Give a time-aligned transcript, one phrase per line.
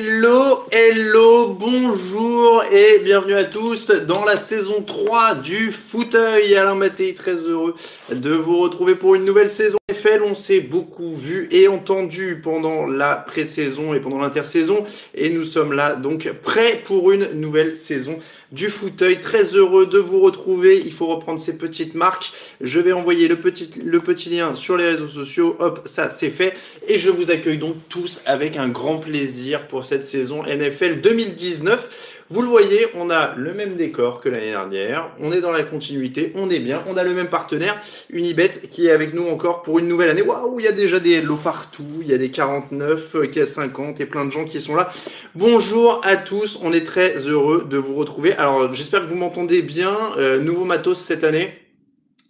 [0.00, 6.54] Hello, hello, bonjour et bienvenue à tous dans la saison 3 du fauteuil.
[6.54, 7.74] Alain Mattei, très heureux
[8.10, 9.76] de vous retrouver pour une nouvelle saison.
[9.90, 15.44] NFL, on s'est beaucoup vu et entendu pendant la pré-saison et pendant l'intersaison et nous
[15.44, 18.18] sommes là donc prêts pour une nouvelle saison
[18.52, 19.20] du fauteuil.
[19.20, 20.80] Très heureux de vous retrouver.
[20.84, 22.32] Il faut reprendre ces petites marques.
[22.60, 25.56] Je vais envoyer le petit, le petit lien sur les réseaux sociaux.
[25.58, 26.54] Hop, ça c'est fait.
[26.86, 32.11] Et je vous accueille donc tous avec un grand plaisir pour cette saison NFL 2019.
[32.32, 35.10] Vous le voyez, on a le même décor que l'année dernière.
[35.20, 36.82] On est dans la continuité, on est bien.
[36.86, 40.22] On a le même partenaire, Unibet, qui est avec nous encore pour une nouvelle année.
[40.22, 41.98] Waouh, il y a déjà des lots partout.
[42.00, 44.74] Il y a des 49, euh, qui a 50 et plein de gens qui sont
[44.74, 44.90] là.
[45.34, 46.58] Bonjour à tous.
[46.62, 48.32] On est très heureux de vous retrouver.
[48.32, 49.94] Alors, j'espère que vous m'entendez bien.
[50.16, 51.52] Euh, nouveau matos cette année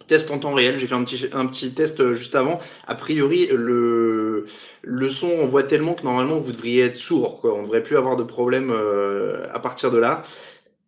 [0.07, 0.79] test en temps réel.
[0.79, 2.59] J'ai fait un petit, un petit test euh, juste avant.
[2.87, 4.22] A priori, le,
[4.81, 7.41] le son, on voit tellement que normalement, vous devriez être sourd.
[7.41, 7.53] Quoi.
[7.53, 10.23] On ne devrait plus avoir de problème euh, à partir de là.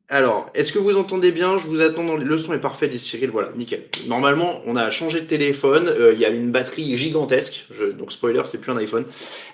[0.08, 1.58] Alors, est-ce que vous entendez bien?
[1.58, 3.86] Je vous attends dans le son est parfait dit Cyril, voilà, nickel.
[4.06, 8.12] Normalement, on a changé de téléphone, euh, il y a une batterie gigantesque, je, donc
[8.12, 9.06] spoiler, c'est plus un iPhone.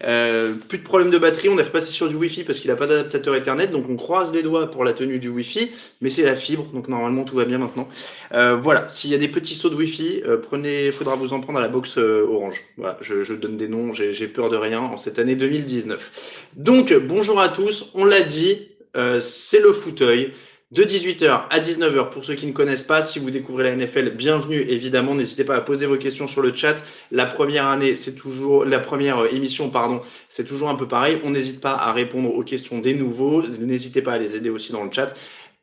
[0.04, 2.76] Euh, plus de problème de batterie, on est repassé sur du Wi-Fi parce qu'il n'a
[2.76, 6.24] pas d'adaptateur Ethernet, donc on croise les doigts pour la tenue du Wi-Fi, mais c'est
[6.24, 7.88] la fibre, donc normalement tout va bien maintenant.
[8.34, 11.60] Euh, voilà, s'il y a des petits sauts de Wi-Fi, prenez, faudra vous en prendre
[11.60, 12.62] à la box Orange.
[12.76, 16.12] Voilà, je donne des noms, j'ai peur de rien en cette année 2019.
[16.58, 20.34] Donc, bonjour à tous, on l'a dit, euh, c'est le fauteuil.
[20.72, 24.12] De 18h à 19h, pour ceux qui ne connaissent pas, si vous découvrez la NFL,
[24.12, 25.14] bienvenue évidemment.
[25.16, 26.82] N'hésitez pas à poser vos questions sur le chat.
[27.12, 31.20] La première année, c'est toujours la première euh, émission, pardon, c'est toujours un peu pareil.
[31.26, 33.46] On n'hésite pas à répondre aux questions des nouveaux.
[33.46, 35.14] N'hésitez pas à les aider aussi dans le chat.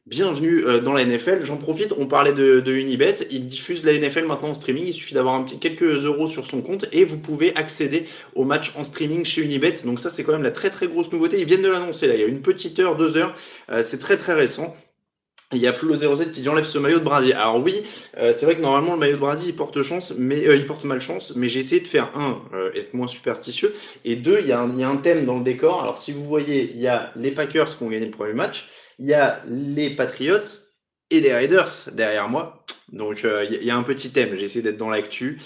[0.08, 1.42] Bienvenue euh, dans la NFL.
[1.42, 3.16] J'en profite, on parlait de, Unibet.
[3.30, 4.86] Il diffuse la NFL maintenant en streaming.
[4.86, 8.84] Il suffit d'avoir quelques euros sur son compte et vous pouvez accéder au match en
[8.84, 9.74] streaming chez Unibet.
[9.84, 11.38] Donc ça, c'est quand même la très très grosse nouveauté.
[11.38, 12.14] Ils viennent de l'annoncer là.
[12.14, 13.34] Il y a une petite heure, deux heures.
[13.68, 14.74] Euh, c'est très très récent.
[15.52, 17.34] Il y a Flo07 qui dit enlève ce maillot de Brady.
[17.34, 17.82] Alors oui,
[18.16, 20.84] euh, c'est vrai que normalement le maillot de Brady il porte chance, mais il porte
[20.84, 22.40] malchance, mais j'ai essayé de faire un,
[22.74, 25.82] être moins superstitieux, et deux, il y a un thème dans le décor.
[25.82, 28.68] Alors si vous voyez, il y a les Packers qui ont gagné le premier match,
[28.98, 30.38] il y a les Patriots
[31.10, 32.64] et les Raiders derrière moi.
[32.92, 35.40] Donc euh, il y a un petit thème, j'ai essayé d'être dans l'actu.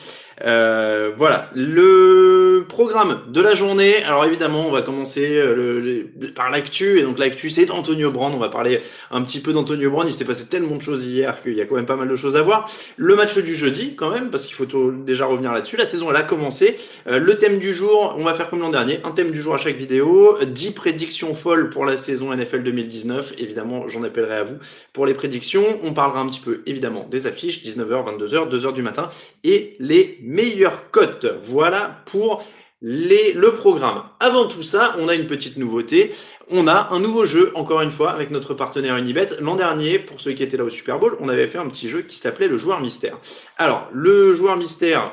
[0.44, 4.02] Euh, voilà, le programme de la journée.
[4.04, 6.04] Alors évidemment, on va commencer euh,
[6.34, 6.98] par l'actu.
[6.98, 8.34] Et donc l'actu, c'est Antonio Brand.
[8.34, 10.06] On va parler un petit peu d'Antonio Brand.
[10.06, 12.16] Il s'est passé tellement de choses hier qu'il y a quand même pas mal de
[12.16, 12.70] choses à voir.
[12.96, 14.66] Le match du jeudi, quand même, parce qu'il faut
[15.04, 15.76] déjà revenir là-dessus.
[15.76, 16.76] La saison, elle a commencé.
[17.06, 19.00] Euh, le thème du jour, on va faire comme l'an dernier.
[19.04, 20.38] Un thème du jour à chaque vidéo.
[20.44, 23.34] 10 prédictions folles pour la saison NFL 2019.
[23.38, 24.56] Évidemment, j'en appellerai à vous
[24.92, 25.78] pour les prédictions.
[25.82, 27.62] On parlera un petit peu, évidemment, des affiches.
[27.62, 29.10] 19h, 22h, 2h du matin.
[29.44, 31.26] Et les meilleure cote.
[31.42, 32.44] Voilà pour
[32.80, 34.04] le programme.
[34.18, 36.12] Avant tout ça, on a une petite nouveauté.
[36.50, 39.28] On a un nouveau jeu, encore une fois, avec notre partenaire Unibet.
[39.40, 41.88] L'an dernier, pour ceux qui étaient là au Super Bowl, on avait fait un petit
[41.88, 43.18] jeu qui s'appelait le joueur mystère.
[43.56, 45.12] Alors, le joueur mystère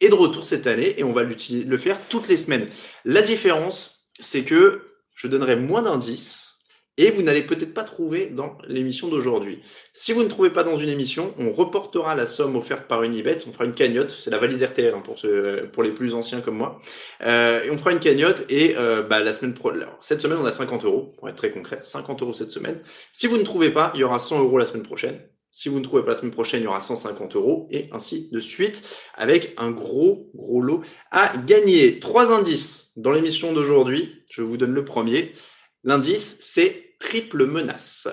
[0.00, 2.68] est de retour cette année et on va le faire toutes les semaines.
[3.04, 4.82] La différence, c'est que
[5.14, 6.49] je donnerai moins d'indices
[7.00, 9.62] et vous n'allez peut-être pas trouver dans l'émission d'aujourd'hui.
[9.94, 13.38] Si vous ne trouvez pas dans une émission, on reportera la somme offerte par Unibet,
[13.48, 16.42] on fera une cagnotte, c'est la valise RTL hein, pour, ceux, pour les plus anciens
[16.42, 16.78] comme moi,
[17.22, 19.70] euh, et on fera une cagnotte et euh, bah, la semaine pro
[20.02, 22.80] cette semaine on a 50 euros, pour être très concret, 50 euros cette semaine.
[23.12, 25.22] Si vous ne trouvez pas, il y aura 100 euros la semaine prochaine.
[25.52, 28.28] Si vous ne trouvez pas la semaine prochaine, il y aura 150 euros et ainsi
[28.30, 28.82] de suite
[29.14, 31.98] avec un gros, gros lot à gagner.
[31.98, 34.22] Trois indices dans l'émission d'aujourd'hui.
[34.30, 35.32] Je vous donne le premier.
[35.82, 38.06] L'indice, c'est triple menace.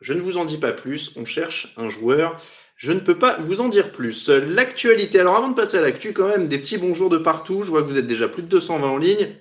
[0.00, 2.40] Je ne vous en dis pas plus, on cherche un joueur.
[2.76, 4.28] Je ne peux pas vous en dire plus.
[4.28, 7.64] L'actualité, alors avant de passer à l'actu, quand même, des petits bonjours de partout.
[7.64, 9.34] Je vois que vous êtes déjà plus de 220 en ligne.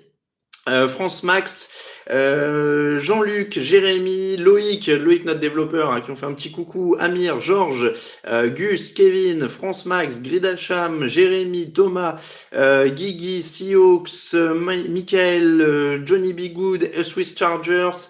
[0.67, 1.69] Euh, France Max,
[2.09, 7.41] euh, Jean-Luc, Jérémy, Loïc, Loïc notre développeur, hein, qui ont fait un petit coucou, Amir,
[7.41, 7.91] Georges,
[8.27, 12.17] euh, Gus, Kevin, France Max, Gridacham, Jérémy, Thomas,
[12.53, 18.07] euh, Guigui, Sioux, Michael, Johnny Bigood, Swiss Chargers,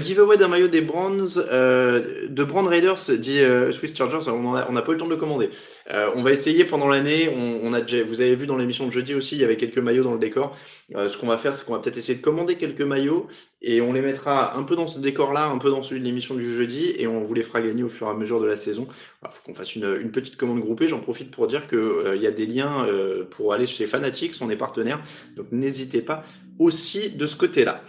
[0.00, 3.40] giveaway d'un maillot des Brands, de Brand Raiders, dit
[3.72, 5.50] Swiss Chargers, on n'a pas eu le temps de le commander.
[5.90, 7.28] Euh, on va essayer pendant l'année.
[7.28, 10.18] Vous avez vu dans l'émission de jeudi aussi, il y avait quelques maillots dans le
[10.18, 10.56] décor.
[10.94, 13.28] Euh, ce qu'on va faire, c'est qu'on va peut-être essayer de commander quelques maillots
[13.62, 16.34] et on les mettra un peu dans ce décor-là, un peu dans celui de l'émission
[16.34, 18.56] du jeudi et on vous les fera gagner au fur et à mesure de la
[18.56, 18.88] saison.
[19.22, 20.88] Il faut qu'on fasse une, petite commande groupée.
[20.88, 22.86] J'en profite pour dire qu'il euh, y a des liens
[23.30, 25.00] pour aller chez Fanatics, on est partenaire.
[25.36, 26.24] Donc n'hésitez pas
[26.58, 27.82] aussi de ce côté-là.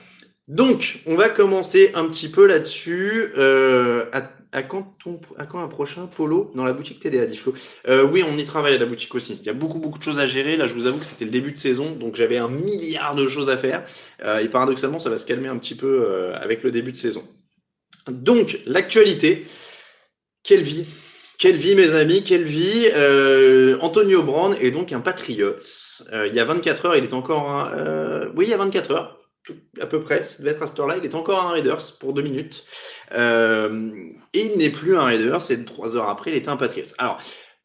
[0.47, 3.33] Donc, on va commencer un petit peu là-dessus.
[4.63, 4.95] Quand
[5.37, 7.53] à quand un prochain polo dans la boutique TDA, dit Flo?
[7.87, 9.37] Euh, Oui, on y travaille à la boutique aussi.
[9.41, 10.57] Il y a beaucoup, beaucoup de choses à gérer.
[10.57, 13.27] Là, je vous avoue que c'était le début de saison, donc j'avais un milliard de
[13.27, 13.85] choses à faire.
[14.23, 17.23] Euh, et paradoxalement, ça va se calmer un petit peu avec le début de saison.
[18.07, 19.45] Donc, l'actualité.
[20.43, 20.85] Quelle vie
[21.39, 22.87] quelle vie, mes amis, quelle vie.
[23.79, 25.61] Antonio Brand est donc un patriote.
[26.11, 27.69] il y a 24 heures, il est encore
[28.35, 29.26] oui, il y a 24 heures
[29.79, 32.13] à peu près, ça devait être à cette heure-là, il est encore un Raiders pour
[32.13, 32.65] deux minutes.
[33.13, 33.91] Euh,
[34.33, 36.87] et il n'est plus un Raiders, c'est trois heures après, il était un Patriots.
[36.97, 37.19] Alors,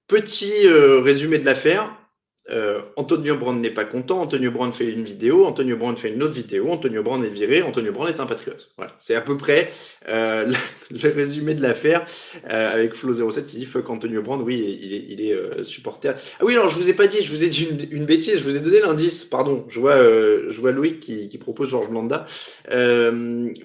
[0.06, 1.96] petit euh, résumé de l'affaire.
[2.50, 6.22] Euh, Antonio Brown n'est pas content, Antonio Brown fait une vidéo, Antonio Brown fait une
[6.24, 8.72] autre vidéo, Antonio Brown est viré, Antonio Brown est un patriote.
[8.76, 9.70] Voilà, c'est à peu près
[10.08, 10.52] euh,
[10.90, 12.04] le, résumé de l'affaire
[12.50, 16.16] euh, avec Flo07 qui dit fuck Antonio Brown, oui, il est, il est supporter.
[16.40, 18.44] Ah oui, alors je vous ai pas dit, je vous ai dit une, bêtise, je
[18.44, 22.26] vous ai donné l'indice, pardon, je vois, je vois Loïc qui, qui propose Georges Blanda.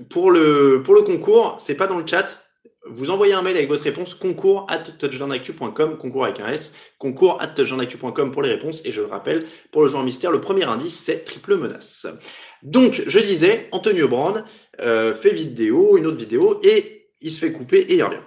[0.10, 2.47] pour, le, pour le concours, c'est pas dans le chat,
[2.90, 7.42] vous envoyez un mail avec votre réponse concours at touchdownactu.com, concours avec un S, concours
[7.42, 8.82] at touchdownactu.com pour les réponses.
[8.86, 12.08] Et je le rappelle, pour le joueur mystère, le premier indice, c'est triple menace.
[12.64, 14.44] Donc, je disais, Antonio Brand
[14.80, 18.22] euh, fait vidéo, une autre vidéo, et il se fait couper et il revient.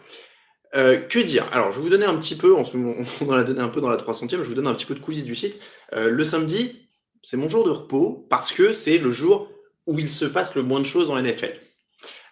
[0.76, 1.48] Euh, que dire?
[1.52, 3.68] Alors, je vais vous donner un petit peu, en moment, on en a donné un
[3.68, 5.60] peu dans la 300e, je vous donne un petit peu de coulisses du site.
[5.92, 6.88] Euh, le samedi,
[7.22, 9.48] c'est mon jour de repos parce que c'est le jour
[9.86, 11.52] où il se passe le moins de choses dans NFL.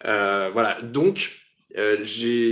[0.04, 1.37] voilà, donc
[1.76, 2.04] euh,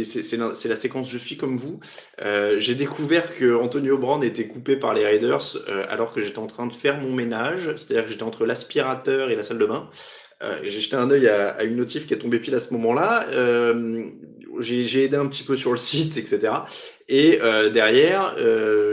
[0.04, 1.80] c'est la, séquence Je suis comme vous.
[2.22, 6.38] Euh, j'ai découvert que Antonio Brand était coupé par les Raiders euh, alors que j'étais
[6.38, 9.66] en train de faire mon ménage, c'est-à-dire que j'étais entre l'aspirateur et la salle de
[9.66, 9.88] bain.
[10.62, 13.26] j'ai jeté un œil à, une notif qui est tombée pile à ce moment-là.
[14.60, 16.52] j'ai aidé un petit peu sur le site, etc.
[17.08, 17.38] Et
[17.72, 18.36] derrière,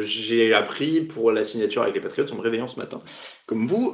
[0.02, 3.02] j'ai appris pour la signature avec les Patriots en me réveillant ce matin,
[3.46, 3.94] comme vous.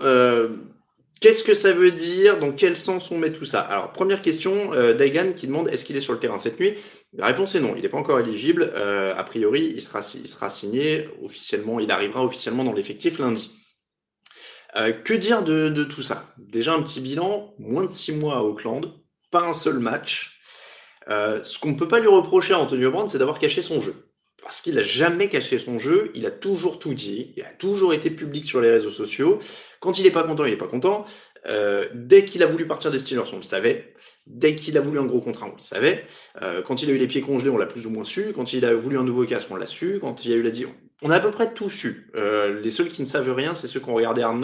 [1.19, 2.39] Qu'est-ce que ça veut dire?
[2.39, 3.59] Dans quel sens on met tout ça?
[3.59, 6.75] Alors, première question, euh, Daigan qui demande est-ce qu'il est sur le terrain cette nuit?
[7.13, 8.71] La réponse est non, il n'est pas encore éligible.
[8.75, 10.01] Euh, a priori, il sera,
[10.49, 13.51] signé officiellement, il arrivera officiellement dans l'effectif lundi.
[14.77, 16.33] Euh, que dire de, tout ça?
[16.37, 18.93] Déjà un petit bilan, moins de six mois à Auckland,
[19.29, 20.39] pas un seul match.
[21.07, 24.09] ce qu'on ne peut pas lui reprocher à Antonio Brand, c'est d'avoir caché son jeu.
[24.41, 27.93] Parce qu'il n'a jamais caché son jeu, il a toujours tout dit, il a toujours
[27.93, 29.39] été public sur les réseaux sociaux.
[29.79, 31.05] Quand il n'est pas content, il n'est pas content.
[31.45, 33.93] Euh, dès qu'il a voulu partir des Steelers, on le savait.
[34.27, 36.05] Dès qu'il a voulu un gros contrat, on le savait.
[36.41, 38.33] Euh, quand il a eu les pieds congelés, on l'a plus ou moins su.
[38.35, 39.99] Quand il a voulu un nouveau casque, on l'a su.
[40.01, 40.51] Quand il a eu la
[41.01, 42.11] on a à peu près tout su.
[42.15, 44.43] Euh, les seuls qui ne savent rien, c'est ceux qui ont regardé Hard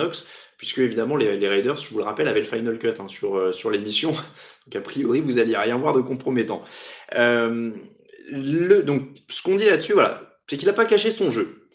[0.57, 3.69] puisque évidemment les, Raiders, je vous le rappelle, avaient le final cut hein, sur, sur
[3.69, 4.11] l'émission.
[4.65, 6.63] Donc a priori, vous n'alliez rien voir de compromettant.
[7.11, 11.67] donc ce qu'on dit là-dessus, voilà, c'est qu'il n'a pas caché son jeu.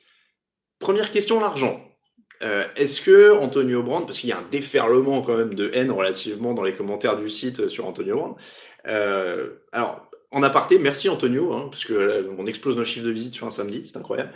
[0.79, 1.90] Première question, l'argent.
[2.43, 5.91] Euh, est-ce que Antonio Brand, parce qu'il y a un déferlement quand même de haine
[5.91, 8.37] relativement dans les commentaires du site sur Antonio Brand,
[8.87, 13.35] euh, alors en aparté, merci Antonio, hein, parce que on explose nos chiffres de visite
[13.35, 14.31] sur un samedi, c'est incroyable.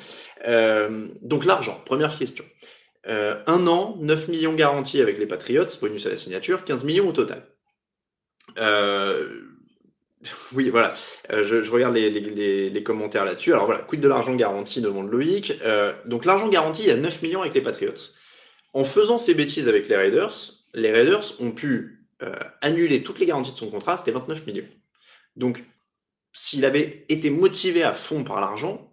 [0.46, 2.44] Euh, donc l'argent, première question.
[3.06, 7.12] un an, 9 millions garantis avec les Patriots, bonus à la signature, 15 millions au
[7.12, 7.46] total.
[10.52, 10.94] Oui, voilà.
[11.32, 13.52] Euh, je, regarde les, commentaires là-dessus.
[13.52, 15.52] Alors voilà, quid de l'argent garanti, demande Loïc.
[15.62, 17.92] Euh, donc l'argent garanti, il y a 9 millions avec les Patriots.
[18.72, 20.34] En faisant ces bêtises avec les Raiders,
[20.74, 24.68] les Raiders ont pu euh, annuler toutes les garanties de son contrat, c'était 29 millions.
[25.36, 25.64] Donc,
[26.32, 28.90] s'il avait été motivé à fond par l'argent,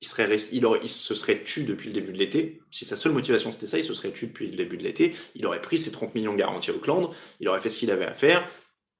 [0.00, 0.08] il,
[0.52, 2.60] il, aurait, se serait tué depuis le début de l'été.
[2.70, 5.16] Si sa seule motivation c'était ça, il se serait tué depuis le début de l'été.
[5.34, 7.10] Il aurait pris ses 30 millions garantis au clan,
[7.40, 8.48] il aurait fait ce qu'il avait à faire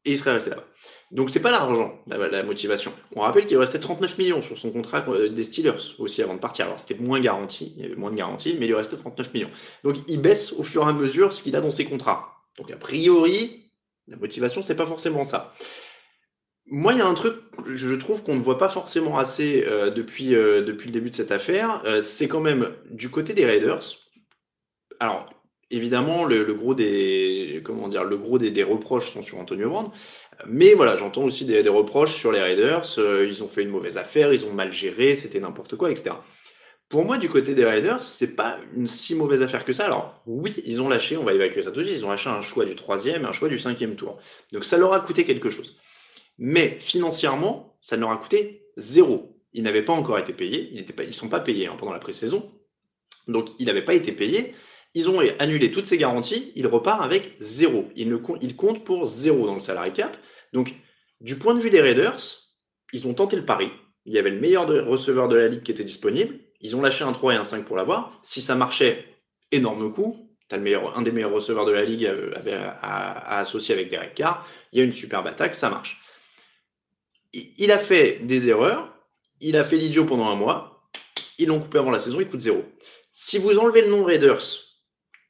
[0.05, 0.64] et il serait resté là-bas.
[1.11, 2.93] Donc c'est pas l'argent, la, motivation.
[3.17, 6.38] On rappelle qu'il restait 39 millions sur son contrat euh, des Steelers aussi avant de
[6.38, 6.67] partir.
[6.67, 9.50] Alors c'était moins garanti, il y avait moins de garantie, mais il restait 39 millions.
[9.85, 12.35] Donc il baisse au fur et à mesure ce qu'il a dans ses contrats.
[12.59, 13.71] Donc a priori,
[14.07, 15.55] la motivation c'est pas forcément ça.
[16.71, 17.37] Moi, il y a un truc,
[17.67, 21.14] je trouve qu'on ne voit pas forcément assez euh, depuis, euh, depuis le début de
[21.14, 21.83] cette affaire.
[22.02, 23.81] c'est quand même du côté des Raiders.
[25.00, 25.31] Alors,
[25.71, 29.91] évidemment, le, gros des comment dire, le gros des, reproches sont sur Antonio Brand,
[30.47, 32.87] mais voilà, j'entends aussi des, reproches sur les Raiders.
[32.99, 36.17] Euh, ils ont fait une mauvaise affaire, ils ont mal géré, c'était n'importe quoi, etc.
[36.89, 39.85] Pour moi, du côté des Raiders, c'est pas une si mauvaise affaire que ça.
[39.85, 41.99] Alors oui, ils ont lâché, on va évacuer ça tout de suite.
[41.99, 44.19] Ils ont lâché un choix du troisième, un choix du cinquième tour.
[44.53, 45.77] Donc ça leur a coûté quelque chose.
[46.39, 49.37] Mais financièrement, ça leur a coûté zéro.
[49.53, 50.71] il n'avait pas encore été payé.
[50.73, 52.51] Ils ne sont pas payés hein, pendant la pré-saison.
[53.27, 54.55] Donc, il n'avait pas été payé.
[54.99, 56.50] Ils ont annulé toutes ces garanties.
[56.57, 57.88] Il repart avec zéro.
[57.95, 60.17] Il, ne, compte pour zéro dans le salary cap.
[60.52, 60.75] Donc,
[61.21, 62.19] du point de vue des Raiders,
[62.93, 63.71] ils ont tenté le pari.
[64.07, 66.40] Il y avait le meilleur receveur de la ligue qui était disponible.
[66.61, 68.19] Ils ont lâché un 3 et un 5 pour l'avoir.
[68.25, 69.07] Si ça marchait,
[69.52, 70.35] énorme coup.
[70.49, 72.05] Tu as le meilleur, un des meilleurs receveurs de la ligue
[72.43, 74.45] à, à, associer avec Derek Carr.
[74.73, 76.00] Il y a une superbe attaque, ça marche.
[77.33, 78.93] Il a fait des erreurs.
[79.40, 80.90] Il a fait l'idiot pendant un mois.
[81.38, 82.64] Ils l'ont coupé avant la saison, il coûte zéro.
[83.12, 84.68] Si vous enlevez le nom Raiders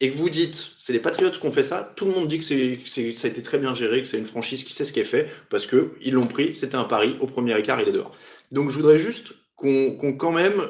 [0.01, 2.39] et que vous dites c'est les Patriots qui ont fait ça, tout le monde dit
[2.39, 4.93] que, c'est, ça a été très bien géré, que c'est une franchise qui sait ce
[4.93, 8.15] qu'elle fait, parce qu'ils l'ont pris, c'était un pari, au premier écart, il est dehors.
[8.53, 10.69] Donc je voudrais juste qu'on, quand même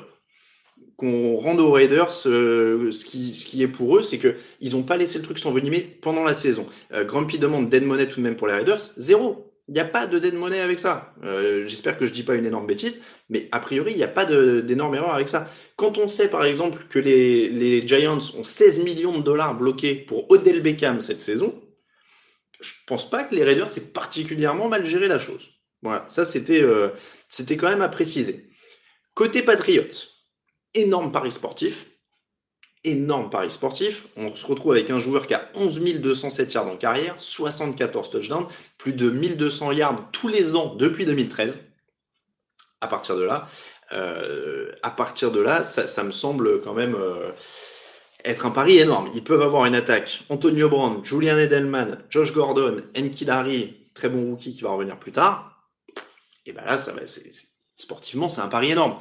[0.97, 4.83] qu'on rende aux Raiders euh, ce, qui, ce qui est pour eux, c'est qu'ils n'ont
[4.83, 6.67] pas laissé le truc s'envenimer pendant la saison.
[6.93, 9.48] Euh, Grumpy demande dead money tout de même pour les Raiders, zéro.
[9.69, 11.15] Il n'y a pas de dead money avec ça.
[11.25, 14.03] Euh, j'espère que je ne dis pas une énorme bêtise, mais a priori, il n'y
[14.03, 15.51] a pas d'énorme erreur avec ça.
[15.77, 20.31] Quand on sait par exemple que les, Giants ont 16 millions de dollars bloqués pour
[20.31, 21.61] Odell Beckham cette saison,
[22.61, 25.51] je pense pas que les Raiders aient particulièrement mal géré la chose.
[25.83, 26.89] Voilà, ça c'était euh,
[27.51, 28.49] quand même à préciser.
[29.15, 30.09] Côté Patriots,
[30.75, 31.87] énorme pari sportif.
[32.85, 34.07] Énorme pari sportif.
[34.17, 38.47] On se retrouve avec un joueur qui a 11 207 yards en carrière, 74 touchdowns,
[38.79, 41.59] plus de 1200 yards tous les ans depuis 2013.
[42.81, 43.49] À partir de là,
[43.93, 47.33] euh, à partir de là, ça, me semble quand même euh,
[48.25, 49.11] être un pari énorme.
[49.15, 50.25] Ils peuvent avoir une attaque.
[50.29, 55.69] Antonio Brown, Julian Edelman, Josh Gordon, Enkidari, très bon rookie qui va revenir plus tard.
[56.47, 56.93] Et ben là, ça
[57.75, 58.99] sportivement, c'est un pari énorme.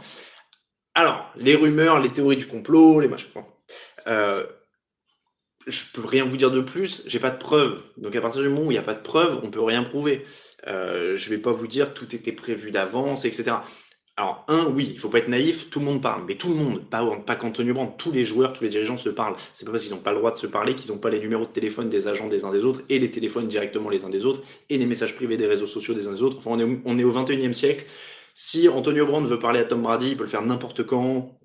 [0.96, 3.30] Alors, les rumeurs, les théories du complot, les machins.
[4.08, 4.46] Euh,
[5.68, 7.82] je peux rien vous dire de plus, j'ai pas de preuves.
[7.98, 9.84] Donc à partir du moment où il n'y a pas de preuves, on peut rien
[9.84, 10.26] prouver.
[10.68, 13.58] Euh, je vais pas vous dire tout était prévu d'avance, etc.
[14.20, 16.56] Alors, un, oui, il faut pas être naïf, tout le monde parle, mais tout le
[16.56, 19.36] monde, pas, pas qu'Antonio Brand, tous les joueurs, tous les dirigeants se parlent.
[19.54, 21.20] C'est pas parce qu'ils n'ont pas le droit de se parler qu'ils n'ont pas les
[21.20, 24.10] numéros de téléphone des agents des uns des autres et les téléphones directement les uns
[24.10, 26.38] des autres et les messages privés des réseaux sociaux des uns des autres.
[26.40, 27.86] Enfin, on est, on est au 21e siècle.
[28.34, 31.40] Si Antonio Brand veut parler à Tom Brady, il peut le faire n'importe quand,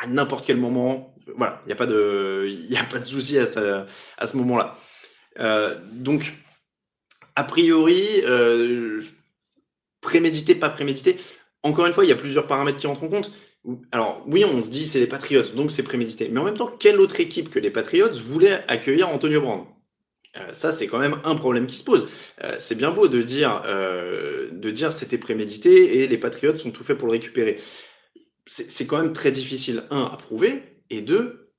[0.00, 1.15] à n'importe quel moment.
[1.34, 3.84] Voilà, il n'y a pas de, il a pas de souci à ce,
[4.16, 4.78] à ce moment-là.
[5.40, 6.32] Euh, donc,
[7.34, 9.00] a priori, euh,
[10.00, 11.18] prémédité, pas prémédité.
[11.62, 13.32] Encore une fois, il y a plusieurs paramètres qui rentrent en compte.
[13.90, 16.28] Alors, oui, on se dit c'est les Patriots, donc c'est prémédité.
[16.30, 19.66] Mais en même temps, quelle autre équipe que les Patriots voulait accueillir Antonio Brand?
[20.36, 22.08] Euh, ça, c'est quand même un problème qui se pose.
[22.58, 26.84] C'est bien beau de dire, euh, de dire c'était prémédité et les Patriots sont tout
[26.84, 27.60] faits pour le récupérer.
[28.46, 31.52] C'est quand même très difficile, un, à prouver, et deux,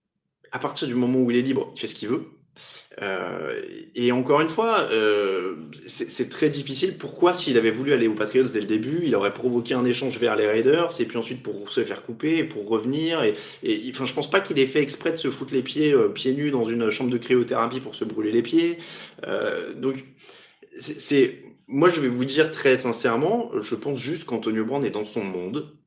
[0.52, 2.26] à partir du moment où il est libre, il fait ce qu'il veut.
[3.02, 3.62] Euh,
[3.94, 5.56] et encore une fois, euh,
[5.86, 6.98] c'est très difficile.
[6.98, 10.20] Pourquoi, s'il avait voulu aller aux Patriots dès le début, il aurait provoqué un échange
[10.20, 13.24] vers les Raiders, et puis ensuite pour se faire couper, pour revenir.
[13.24, 16.10] Et, et je pense pas qu'il ait fait exprès de se foutre les pieds euh,
[16.10, 18.80] pieds nus dans une chambre de cryothérapie pour se brûler les pieds.
[19.76, 20.04] donc,
[20.80, 25.04] c'est moi, je vais vous dire très sincèrement, je pense juste qu'Antonio Brand est dans
[25.04, 25.78] son monde,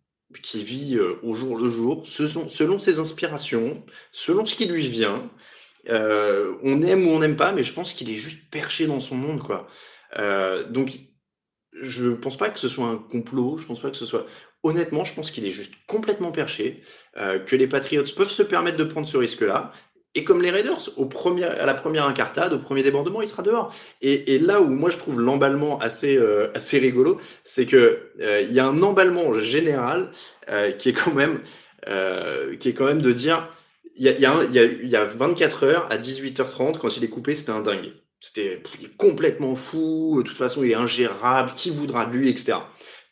[0.43, 5.31] qui vit au jour le jour, selon ses inspirations, selon ce qui lui vient.
[5.89, 9.01] Euh, on aime ou on n'aime pas, mais je pense qu'il est juste perché dans
[9.01, 9.67] son monde, quoi.
[10.19, 10.99] Euh, donc,
[11.81, 13.59] je pense pas que ce soit un complot.
[13.59, 14.27] Je pense pas que ce soit.
[14.63, 16.83] Honnêtement, je pense qu'il est juste complètement perché,
[17.17, 19.73] euh, que les Patriots peuvent se permettre de prendre ce risque-là.
[20.15, 23.43] Et comme les Raiders, au premier, à la première incartade, au premier débordement, il sera
[23.43, 23.73] dehors.
[24.03, 26.19] Et, là où moi je trouve l'emballement assez,
[26.53, 30.11] assez rigolo, c'est que il y a un emballement général
[30.79, 31.43] qui est quand même,
[32.59, 33.49] qui est quand même de dire
[34.01, 37.93] il y a, 24 heures, à 18h30, quand il est coupé, c'était un dingue.
[38.21, 38.63] C'était
[38.97, 42.59] complètement fou, de toute façon, il est ingérable, qui voudra de lui, etc.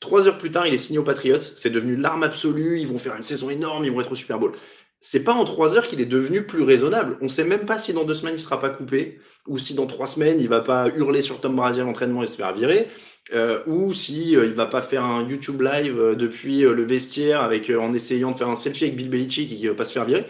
[0.01, 2.99] Trois heures plus tard, il est signé aux Patriots, c'est devenu l'arme absolue, ils vont
[2.99, 4.53] faire une saison énorme, ils vont être au Super Bowl.
[5.01, 7.19] C'est pas en trois heures qu'il est devenu plus raisonnable.
[7.21, 9.87] On sait même pas si dans deux semaines il sera pas coupé, ou si dans
[9.87, 12.89] trois semaines il va pas hurler sur Tom Brady à l'entraînement et se faire virer,
[13.33, 17.51] euh, ou si euh, il va pas faire un YouTube live euh, depuis le vestiaire
[17.81, 20.05] en essayant de faire un selfie avec Bill Belichick et qui va pas se faire
[20.05, 20.27] virer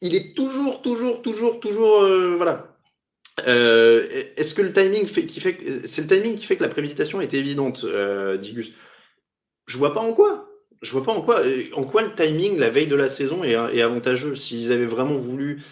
[0.00, 2.76] il est toujours, toujours, toujours, toujours, euh, voilà.
[3.46, 6.68] Euh, est-ce que le timing fait, qui fait, c'est le timing qui fait que la
[6.68, 8.72] préméditation est évidente, euh, Digus?
[9.66, 10.49] Je vois pas en quoi.
[10.82, 11.42] Je vois pas en quoi,
[11.74, 14.34] en quoi le timing la veille de la saison est, avantageux.
[14.34, 15.62] S'ils avaient vraiment voulu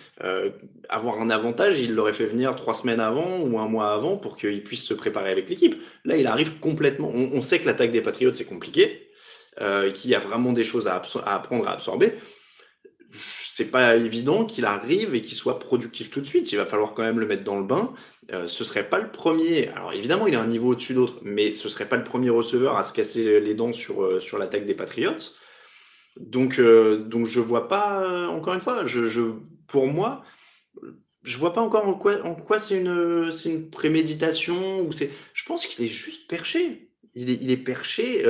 [0.90, 4.36] avoir un avantage, ils l'auraient fait venir trois semaines avant ou un mois avant pour
[4.36, 5.76] qu'ils puissent se préparer avec l'équipe.
[6.04, 7.10] Là, il arrive complètement.
[7.10, 9.08] On, sait que l'attaque des Patriots c'est compliqué,
[9.94, 12.12] qu'il y a vraiment des choses à, à apprendre à absorber
[13.58, 16.52] c'est pas évident qu'il arrive et qu'il soit productif tout de suite.
[16.52, 17.92] Il va falloir quand même le mettre dans le bain.
[18.32, 19.68] Euh, ce serait pas le premier.
[19.68, 22.76] Alors évidemment, il a un niveau au-dessus d'autres, mais ce serait pas le premier receveur
[22.76, 25.32] à se casser les dents sur, euh, sur l'attaque des Patriots.
[26.18, 29.22] Donc, euh, donc je vois pas, euh, encore une fois, je, je,
[29.66, 30.24] pour moi,
[31.22, 34.90] je vois pas encore en quoi, en quoi c'est une, préméditation ou.
[34.92, 36.90] Je pense qu'il est juste perché.
[37.14, 38.24] Il est, il est perché.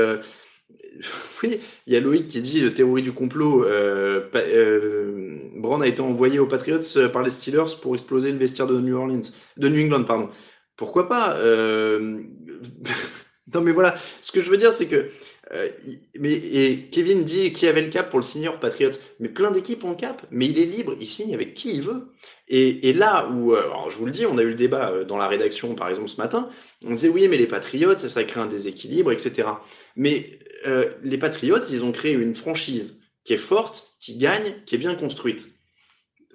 [0.97, 1.01] Euh,
[1.43, 3.65] oui, il y a Loïc qui dit théorie du complot.
[3.65, 8.39] Euh, euh, Brand a été envoyé aux Patriots euh, par les Steelers pour exploser le
[8.39, 9.23] vestiaire de New Orleans,
[9.57, 10.31] de New England, pardon.
[10.77, 12.23] Pourquoi pas euh...
[13.55, 13.97] Non, mais voilà.
[14.21, 15.11] Ce que je veux dire, c'est que
[15.53, 15.71] euh,
[16.19, 18.99] mais et Kevin dit qui avait le cap pour le senior Patriots?
[19.21, 20.27] Mais plein d'équipes ont le cap.
[20.31, 20.95] Mais il est libre.
[21.01, 22.13] Il signe avec qui il veut.
[22.51, 25.19] Et, là où, euh, je vous le dis, on a eu le débat euh, dans
[25.19, 26.49] la rédaction, par exemple, ce matin.
[26.87, 29.49] On disait oui, mais les Patriots, ça, ça crée un déséquilibre, etc.
[29.97, 34.75] Mais euh, les Patriots, ils ont créé une franchise qui est forte, qui gagne, qui
[34.75, 35.49] est bien construite.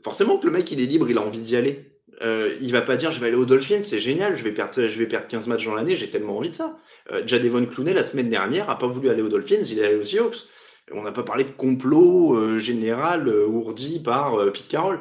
[0.03, 1.89] Forcément que le mec, il est libre, il a envie d'y aller.
[2.21, 4.87] Euh, il va pas dire je vais aller aux Dolphins, c'est génial, je vais perdre,
[4.87, 6.77] je vais perdre 15 matchs dans l'année, j'ai tellement envie de ça.
[7.11, 9.95] Euh, Jadevon Clooney, la semaine dernière, a pas voulu aller aux Dolphins, il est allé
[9.95, 10.45] aux Seahawks.
[10.91, 14.99] On n'a pas parlé de complot général ourdi par Pete Carroll.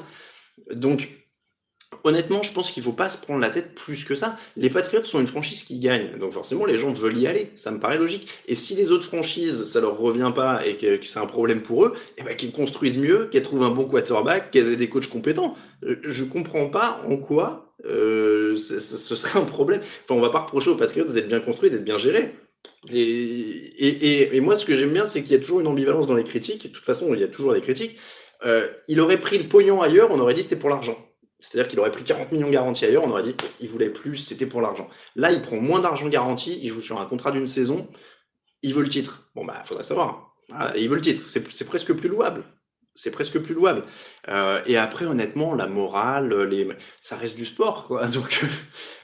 [0.71, 1.09] Donc,
[2.04, 4.37] honnêtement, je pense qu'il faut pas se prendre la tête plus que ça.
[4.56, 7.50] Les Patriots sont une franchise qui gagne, donc forcément les gens veulent y aller.
[7.56, 8.28] Ça me paraît logique.
[8.47, 11.85] Et si les autres franchises, ça leur revient pas et que, c'est un problème pour
[11.85, 15.09] eux, eh ben qu'ils construisent mieux, qu'elles trouvent un bon quarterback, qu'elles aient des coachs
[15.09, 15.56] compétents.
[15.85, 19.80] Euh, Je comprends pas en quoi euh, ce serait un problème.
[20.04, 22.35] Enfin, on va pas reprocher aux Patriots d'être bien construits, d'être bien gérés.
[22.90, 26.14] Et, et moi, ce que j'aime bien, c'est qu'il y a toujours une ambivalence dans
[26.14, 26.64] les critiques.
[26.64, 27.99] De toute façon, il y a toujours des critiques.
[28.44, 30.96] Euh, il aurait pris le pognon ailleurs, on aurait dit c'était pour l'argent.
[31.38, 34.46] C'est-à-dire qu'il aurait pris 40 millions garantis ailleurs, on aurait dit il voulait plus, c'était
[34.46, 34.88] pour l'argent.
[35.16, 37.88] Là, il prend moins d'argent garanti, il joue sur un contrat d'une saison,
[38.62, 39.30] il veut le titre.
[39.34, 40.34] Bon, bah, faudrait savoir.
[40.52, 42.44] Ah, il veut le titre, c'est presque plus louable.
[42.94, 43.84] C'est presque plus louable.
[44.28, 46.68] Euh, et après, honnêtement, la morale, les...
[47.00, 48.06] ça reste du sport, quoi.
[48.08, 48.44] Donc,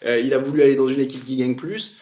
[0.04, 1.96] euh, il a voulu aller dans une équipe qui gagne plus.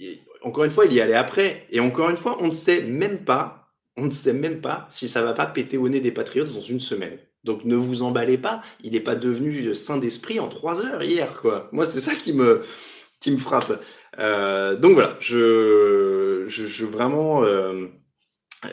[0.00, 1.66] Et encore une fois, il y allait après.
[1.70, 3.63] Et encore une fois, on ne sait même pas,
[3.96, 6.60] on ne sait même pas si ça va pas péter au nez des Patriots dans
[6.60, 7.18] une semaine.
[7.44, 11.40] Donc ne vous emballez pas, il n'est pas devenu saint d'esprit en trois heures hier,
[11.40, 11.68] quoi.
[11.72, 12.62] Moi, c'est ça qui me,
[13.20, 13.80] qui me frappe.
[14.18, 17.44] Euh, donc voilà, je, je, je vraiment.
[17.44, 17.86] Euh...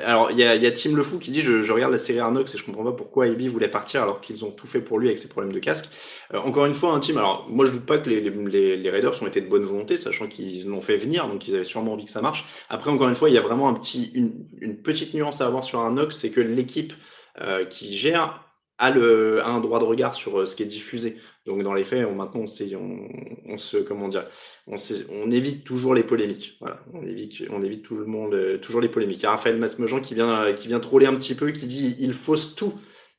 [0.06, 1.98] Alors, il y a, y a Tim Le Fou qui dit je, je regarde la
[1.98, 4.82] série Arnox et je comprends pas pourquoi Ebi voulait partir alors qu'ils ont tout fait
[4.82, 5.90] pour lui avec ses problèmes de casque.
[6.34, 7.18] Euh, encore une fois, un team.
[7.18, 9.98] Alors, moi, je doute pas que les, les, les Raiders ont été de bonne volonté,
[9.98, 12.46] sachant qu'ils l'ont fait venir, donc ils avaient sûrement envie que ça marche.
[12.70, 15.48] Après, encore une fois, il y a vraiment un petit, une, une petite nuance à
[15.48, 16.94] avoir sur Arnox, c'est que l'équipe
[17.42, 18.51] euh, qui gère
[18.82, 21.18] a, un droit de regard sur euh, ce qui est diffusé.
[21.46, 24.26] Donc dans les faits, maintenant on, se comment dire,
[24.68, 26.60] on, évite toujours les polémiques.
[26.94, 29.20] On évite, tout le monde, euh, toujours les polémiques.
[29.20, 31.68] Il y a Raphaël Masmejean qui vient, euh, qui vient troller un petit peu, qui
[31.68, 32.74] dit il fausse tout.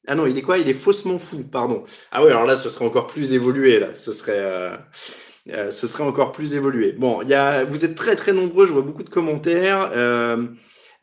[0.06, 0.58] Ah non, il est quoi?
[0.58, 1.84] Il est faussement fou, pardon.
[2.10, 3.94] Ah ouais, alors là, ce serait encore plus évolué là.
[3.94, 4.70] Ce serait
[5.46, 6.92] ce serait encore plus évolué.
[6.92, 9.90] Bon, y a, vous êtes très très nombreux, je vois beaucoup de commentaires.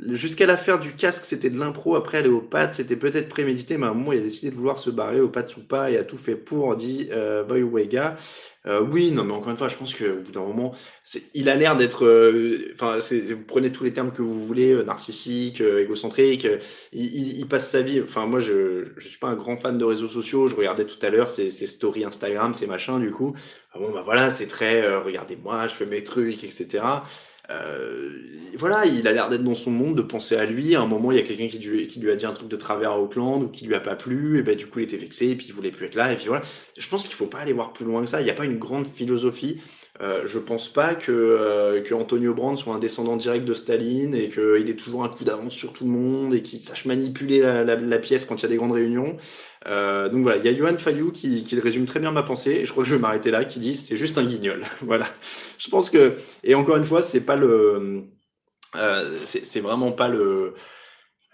[0.01, 1.95] Jusqu'à l'affaire du casque, c'était de l'impro.
[1.97, 4.55] Après, aller aux pattes, c'était peut-être prémédité, mais à un moment, il a décidé de
[4.55, 7.63] vouloir se barrer ou pas et a tout fait pour, dit euh, Boy.
[8.65, 10.73] Euh, oui, non, mais encore une fois, je pense qu'au bout d'un moment,
[11.33, 12.05] il a l'air d'être.
[12.05, 16.45] euh, Enfin, vous prenez tous les termes que vous voulez, euh, narcissique, euh, égocentrique.
[16.45, 16.59] euh,
[16.93, 18.01] il, il- il passe sa vie.
[18.01, 20.47] Enfin, moi, je je suis pas un grand fan de réseaux sociaux.
[20.47, 23.33] Je regardais tout à l'heure ses, stories Instagram, ses machins, du coup.
[23.73, 24.95] Ah bon, bah voilà, c'est très.
[24.97, 27.03] Regardez-moi, je fais mes trucs, etc.
[27.49, 28.09] Euh,
[28.57, 30.75] voilà, il a l'air d'être dans son monde, de penser à lui.
[30.75, 32.91] À un moment, il y a quelqu'un qui, lui- a dit un truc de travers
[32.91, 35.29] à Auckland ou qui lui a pas plu, et ben du coup, il était vexé,
[35.29, 36.43] et puis il voulait plus être là, et puis voilà.
[36.77, 38.21] Je pense qu'il faut pas aller voir plus loin que ça.
[38.21, 39.61] Il n'y a pas une grande philosophie.
[40.01, 44.15] Euh, je pense pas que, euh, que Antonio Brand soit un descendant direct de Staline
[44.15, 47.39] et qu'il ait toujours un coup d'avance sur tout le monde et qu'il sache manipuler
[47.41, 49.17] la, la- la pièce quand il y a des grandes réunions.
[49.67, 52.51] Euh, donc voilà, il y a Johan Fayou qui, qui résume très bien ma pensée,
[52.61, 54.63] et je crois que je vais m'arrêter là, qui dit c'est juste un guignol.
[54.81, 55.07] voilà.
[55.57, 58.03] Je pense que, et encore une fois, c'est pas le,
[58.75, 60.53] euh, c'est c'est vraiment pas le,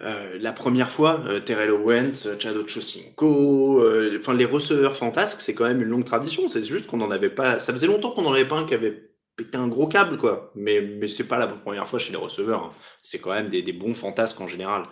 [0.01, 5.39] euh, la première fois, euh, Terrell Owens, euh, Chad Ochocinco, euh, enfin les receveurs fantasques,
[5.41, 6.47] c'est quand même une longue tradition.
[6.49, 7.59] C'est juste qu'on n'en avait pas.
[7.59, 10.51] Ça faisait longtemps qu'on n'en avait pas un qui avait pété un gros câble, quoi.
[10.55, 12.63] Mais mais c'est pas la première fois chez les receveurs.
[12.63, 12.71] hein.
[13.03, 14.83] C'est quand même des, des bons fantasques en général.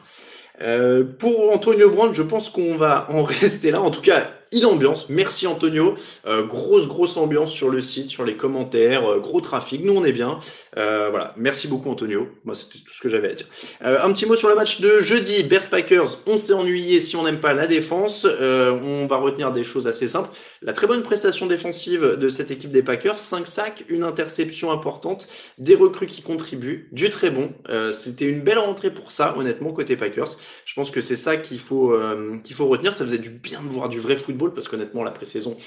[0.62, 3.82] Euh, pour Antonio Brown, je pense qu'on va en rester là.
[3.82, 5.10] En tout cas, il ambiance.
[5.10, 5.96] Merci Antonio.
[6.26, 9.84] Euh, grosse, grosse ambiance sur le site, sur les commentaires, euh, gros trafic.
[9.84, 10.40] Nous, on est bien.
[10.78, 11.34] Euh, voilà.
[11.38, 12.30] Merci beaucoup Antonio.
[12.46, 13.48] Moi, c'était tout ce que j'avais à dire.
[13.82, 15.44] un petit mot sur le match de jeudi.
[15.44, 16.20] Bears Packers.
[16.28, 18.26] On s'est ennuyé si on n'aime pas la défense.
[18.26, 20.30] on va retenir des choses assez simples.
[20.62, 23.18] La très bonne prestation défensive de cette équipe des Packers.
[23.18, 27.52] 5 sacs, une interception importante, des recrues qui contribuent, du très bon.
[27.92, 30.38] c'était une belle rentrée pour ça, honnêtement, côté Packers.
[30.66, 31.98] Je pense que c'est ça qu'il faut,
[32.44, 32.96] qu'il faut retenir.
[32.96, 35.58] Ça faisait du bien de voir du vrai football parce qu'honnêtement, la pré-saison,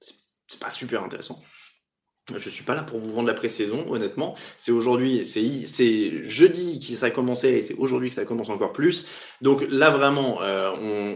[0.00, 1.42] c'est pas super intéressant.
[2.36, 4.34] Je suis pas là pour vous vendre la pré-saison, honnêtement.
[4.58, 8.72] C'est aujourd'hui, c'est jeudi que ça a commencé et c'est aujourd'hui que ça commence encore
[8.72, 9.06] plus.
[9.42, 10.72] Donc là, vraiment, euh,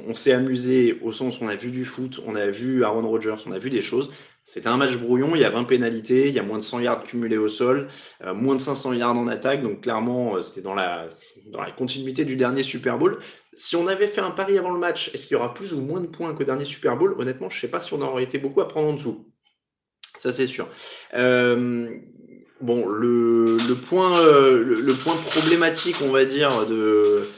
[0.07, 3.09] on, s'est amusé au sens où on a vu du foot, on a vu Aaron
[3.09, 4.13] Rodgers, on a vu des choses.
[4.53, 6.81] C'était un match brouillon, il y a 20 pénalités, il y a moins de 100
[6.81, 7.87] yards cumulés au sol,
[8.25, 9.63] euh, moins de 500 yards en attaque.
[9.63, 11.09] Donc clairement, euh, c'était dans la,
[11.53, 13.21] dans la continuité du dernier Super Bowl.
[13.53, 15.81] Si on avait fait un pari avant le match, est-ce qu'il y aura plus ou
[15.81, 17.15] moins de points que dernier Super Bowl?
[17.17, 19.25] Honnêtement, je ne sais pas si on aurait été beaucoup à prendre en dessous.
[20.19, 20.69] Ça, c'est sûr.
[21.15, 21.89] Euh,
[22.61, 23.57] bon, le,
[23.89, 27.29] point, euh, le, point problématique, on va dire, de.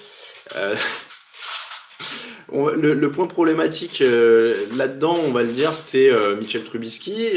[2.53, 7.29] Euh, le, point problématique là-dedans, on va le dire, c'est Michel Trubisky.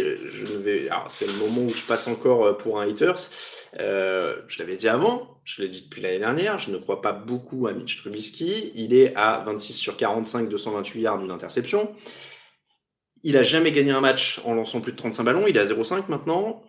[1.09, 3.29] C'est le moment où je passe encore pour un haters.
[3.77, 7.67] je l'avais dit avant, je l'ai dit depuis l'année dernière, je ne crois pas beaucoup
[7.67, 8.71] à Mitch Trubisky.
[8.75, 11.95] Il est à 26 sur 45, 228 yards d'une interception.
[13.23, 15.45] Il a jamais gagné un match en lançant plus de 35 ballons.
[15.47, 16.63] Il est à 0,5 maintenant.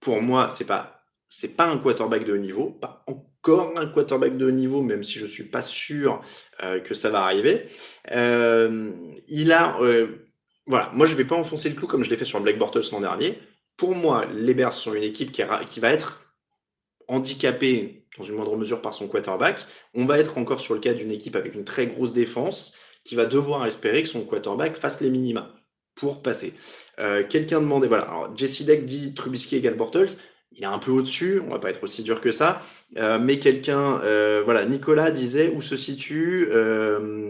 [0.00, 3.04] Pour moi, c'est pas c'est pas un quarterback de haut niveau, pas
[3.42, 6.22] encore un quarterback de haut niveau, même si je suis pas sûr
[6.62, 7.68] euh, que ça va arriver.
[8.12, 8.92] Euh,
[9.28, 10.28] il a euh,
[10.66, 12.82] voilà, moi je vais pas enfoncer le clou comme je l'ai fait sur Black Bortles
[12.92, 13.38] l'an dernier.
[13.76, 15.42] Pour moi, les Bears sont une équipe qui,
[15.80, 16.34] va être
[17.08, 19.64] handicapée dans une moindre mesure par son quarterback.
[19.94, 22.74] On va être encore sur le cas d'une équipe avec une très grosse défense
[23.04, 25.54] qui va devoir espérer que son quarterback fasse les minima
[25.94, 26.52] pour passer.
[27.30, 30.18] Quelqu'un demandait, voilà, alors Jesse Deck dit Trubisky égale Bortles,
[30.52, 32.62] il est un peu au-dessus, on va pas être aussi dur que ça,
[32.96, 36.48] euh, mais quelqu'un, euh, voilà, Nicolas disait où se situe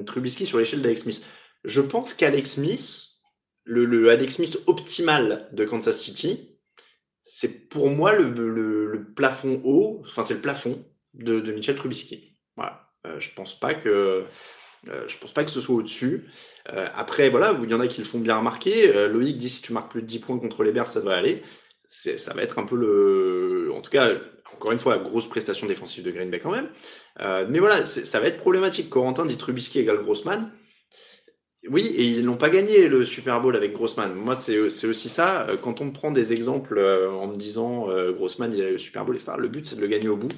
[0.06, 1.24] Trubisky sur l'échelle d'Alex Smith?
[1.64, 3.08] Je pense qu'Alex Smith,
[3.64, 6.58] le, Alex Smith optimal de Kansas City,
[7.24, 12.36] c'est pour moi le, plafond haut, enfin c'est le plafond de, de Michel Trubisky.
[12.56, 12.88] Voilà.
[13.18, 14.26] je pense pas que
[14.88, 16.28] euh, je pense pas que ce soit au-dessus.
[16.72, 18.94] Euh, après, voilà, il y en a qui le font bien remarquer.
[18.94, 21.16] Euh, Loïc dit si tu marques plus de 10 points contre les Bears, ça devrait
[21.16, 21.42] aller.
[21.90, 23.72] Ça va être un peu le.
[23.74, 24.12] En tout cas,
[24.54, 26.68] encore une fois, grosse prestation défensive de Green Bay quand même.
[27.48, 28.88] mais voilà, ça va être problématique.
[28.88, 30.52] Corentin dit Trubisky égale Grossman.
[31.68, 34.14] Oui, et ils n'ont pas gagné le Super Bowl avec Grossman.
[34.14, 35.46] Moi, c'est aussi ça.
[35.62, 39.16] Quand on me prend des exemples en me disant Grossman, il a le Super Bowl,
[39.16, 40.32] etc., le but, c'est de le gagner au bout.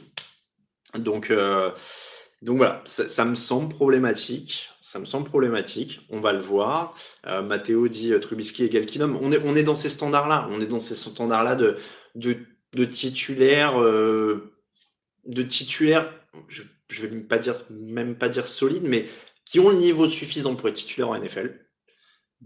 [0.95, 1.33] Donc,
[2.43, 4.69] donc voilà, ça, me semble problématique.
[4.81, 6.01] Ça me semble problématique.
[6.11, 6.97] On va le voir.
[7.27, 9.17] Euh, Matteo dit euh, Trubisky et Galkinum.
[9.23, 10.49] On est, on est dans ces standards-là.
[10.51, 11.77] On est dans ces standards-là de,
[12.17, 12.39] de,
[12.75, 14.49] de titulaires, euh.
[16.49, 19.09] Je, je vais pas dire, même pas dire solide, mais
[19.45, 21.65] qui ont le niveau suffisant pour être titulaire en NFL,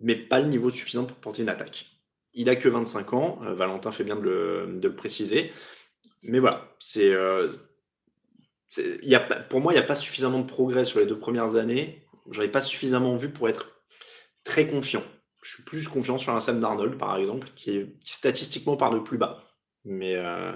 [0.02, 1.87] mais pas le niveau suffisant pour porter une attaque.
[2.35, 3.38] Il a que 25 ans.
[3.40, 5.52] Valentin fait bien de le préciser.
[6.22, 7.14] Mais voilà, c'est
[9.48, 12.07] pour moi, il n'y a pas suffisamment de progrès sur les deux premières années.
[12.31, 13.83] J'en ai pas suffisamment vu pour être
[14.44, 15.02] très confiant.
[15.42, 19.16] Je suis plus confiant sur un Sam Darnold, par exemple, qui, statistiquement part de plus
[19.18, 19.44] bas.
[19.85, 20.52] Mais euh,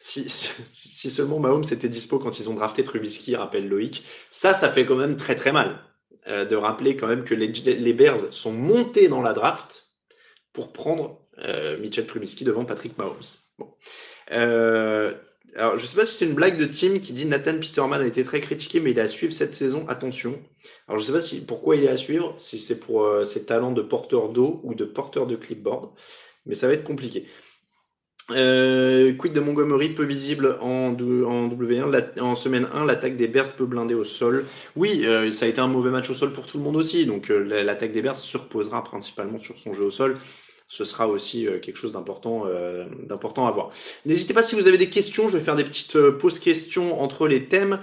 [0.00, 4.84] si, seulement Mahomes était dispo quand ils ont drafté Trubisky, rappelle Loïc, ça, ça fait
[4.84, 5.78] quand même très très mal
[6.26, 9.86] euh, de rappeler quand même que les, Bears sont montés dans la draft
[10.52, 13.22] pour prendre euh, Mitchell Trubisky devant Patrick Mahomes.
[13.58, 13.72] Bon.
[15.56, 18.00] Alors, je ne sais pas si c'est une blague de Tim qui dit Nathan Peterman
[18.00, 19.86] a été très critiqué, mais il est à suivre cette saison.
[19.88, 20.40] Attention.
[20.88, 23.24] Alors, je ne sais pas si, pourquoi il est à suivre, si c'est pour euh,
[23.24, 25.90] ses talents de porteur d'eau ou de porteur de clipboard,
[26.46, 27.26] mais ça va être compliqué.
[28.30, 32.20] Euh, quid de Montgomery, peu visible en, en W1.
[32.20, 34.46] en semaine 1, l'attaque des Bears peut blinder au sol.
[34.74, 37.06] Oui, euh, ça a été un mauvais match au sol pour tout le monde aussi.
[37.06, 40.18] Donc, l'attaque des Bears se reposera principalement sur son jeu au sol
[40.68, 43.70] ce sera aussi euh, quelque chose d'important euh, d'important à voir.
[44.06, 47.00] N'hésitez pas si vous avez des questions, je vais faire des petites euh, pauses questions
[47.00, 47.80] entre les thèmes.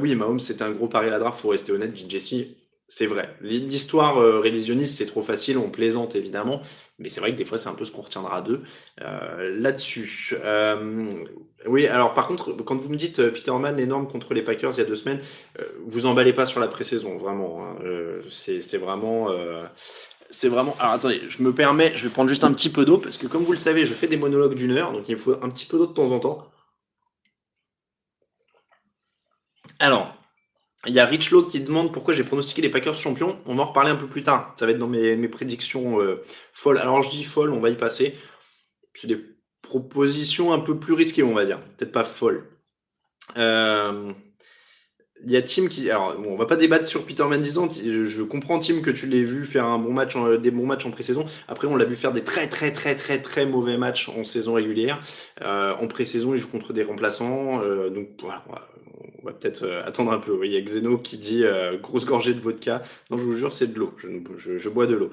[0.00, 2.34] oui, Mahomes, c'était un gros pari à la draft, faut rester honnête, Jesse,
[2.88, 3.34] c'est vrai.
[3.40, 6.62] L'histoire révisionniste, c'est trop facile, on plaisante évidemment,
[6.98, 8.62] mais c'est vrai que des fois, c'est un peu ce qu'on retiendra d'eux
[8.98, 10.36] là-dessus.
[11.66, 14.82] oui, alors par contre, quand vous me dites Peterman énorme contre les Packers il y
[14.82, 15.20] a deux semaines,
[15.84, 17.66] vous emballez pas sur la pré-saison, vraiment.
[17.66, 17.76] Hein.
[18.30, 19.30] c'est vraiment
[20.36, 20.76] c'est vraiment.
[20.78, 23.26] Alors attendez, je me permets, je vais prendre juste un petit peu d'eau parce que
[23.26, 25.64] comme vous le savez, je fais des monologues d'une heure, donc il faut un petit
[25.66, 26.50] peu d'eau de temps en temps.
[29.78, 30.14] Alors,
[30.86, 33.40] Il y a Rich Lowe qui demande pourquoi j'ai pronostiqué les Packers champions.
[33.46, 34.54] On va en reparler un peu plus tard.
[34.58, 36.22] Ça va être dans mes, mes prédictions euh,
[36.52, 36.78] folles.
[36.78, 38.14] Alors je dis folles, on va y passer.
[38.94, 39.20] C'est des
[39.62, 41.60] propositions un peu plus risquées, on va dire.
[41.76, 42.48] Peut-être pas folles.
[43.36, 44.12] Euh,
[45.26, 45.90] il y a Tim qui.
[45.90, 47.68] Alors, bon, on va pas débattre sur Peter Mendizant.
[47.68, 50.92] Je comprends, Tim, que tu l'aies vu faire un bon match des bons matchs en
[50.92, 51.26] pré-saison.
[51.48, 54.54] Après, on l'a vu faire des très, très, très, très, très mauvais matchs en saison
[54.54, 55.02] régulière.
[55.42, 57.60] Euh, en pré-saison, il joue contre des remplaçants.
[57.60, 58.44] Euh, donc, voilà,
[59.20, 60.38] on va peut-être euh, attendre un peu.
[60.44, 61.42] il y a Xeno qui dit
[61.82, 62.84] grosse gorgée de vodka.
[63.10, 63.94] Non, je vous jure, c'est de l'eau.
[63.98, 65.10] Je, je, bois de l'eau.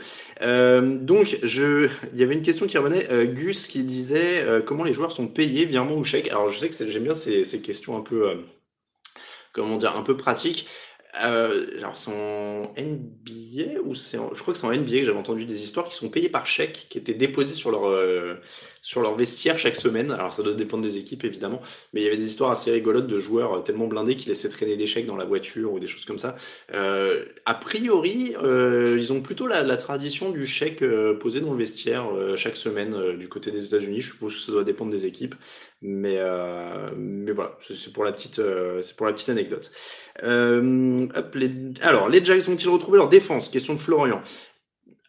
[0.99, 3.08] donc, je, il y avait une question qui revenait.
[3.34, 6.30] Gus qui disait comment les joueurs sont payés, virement ou chèque.
[6.30, 8.30] Alors, je sais que j'aime bien ces, ces questions un peu
[9.53, 10.67] comment dire, un peu pratique.
[11.21, 15.17] Euh, alors c'est en NBA ou c'est je crois que c'est en NBA que j'avais
[15.17, 18.41] entendu des histoires qui sont payées par chèque, qui étaient déposées sur leur euh,
[18.84, 20.12] sur leur vestiaire chaque semaine.
[20.12, 21.62] Alors ça doit dépendre des équipes évidemment,
[21.93, 24.50] mais il y avait des histoires assez rigolotes de joueurs euh, tellement blindés qui laissaient
[24.50, 26.36] traîner des chèques dans la voiture ou des choses comme ça.
[26.74, 30.84] Euh, a priori, euh, ils ont plutôt la, tradition du chèque
[31.19, 34.02] posé dans le vestiaire chaque semaine du côté des États-Unis.
[34.02, 35.34] Je suppose que ça doit dépendre des équipes,
[35.82, 36.19] mais
[36.96, 38.39] mais voilà, c'est pour la petite
[38.82, 39.72] c'est pour la petite anecdote.
[41.82, 43.50] Alors, les Jags ont-ils retrouvé leur défense?
[43.50, 44.22] Question de Florian.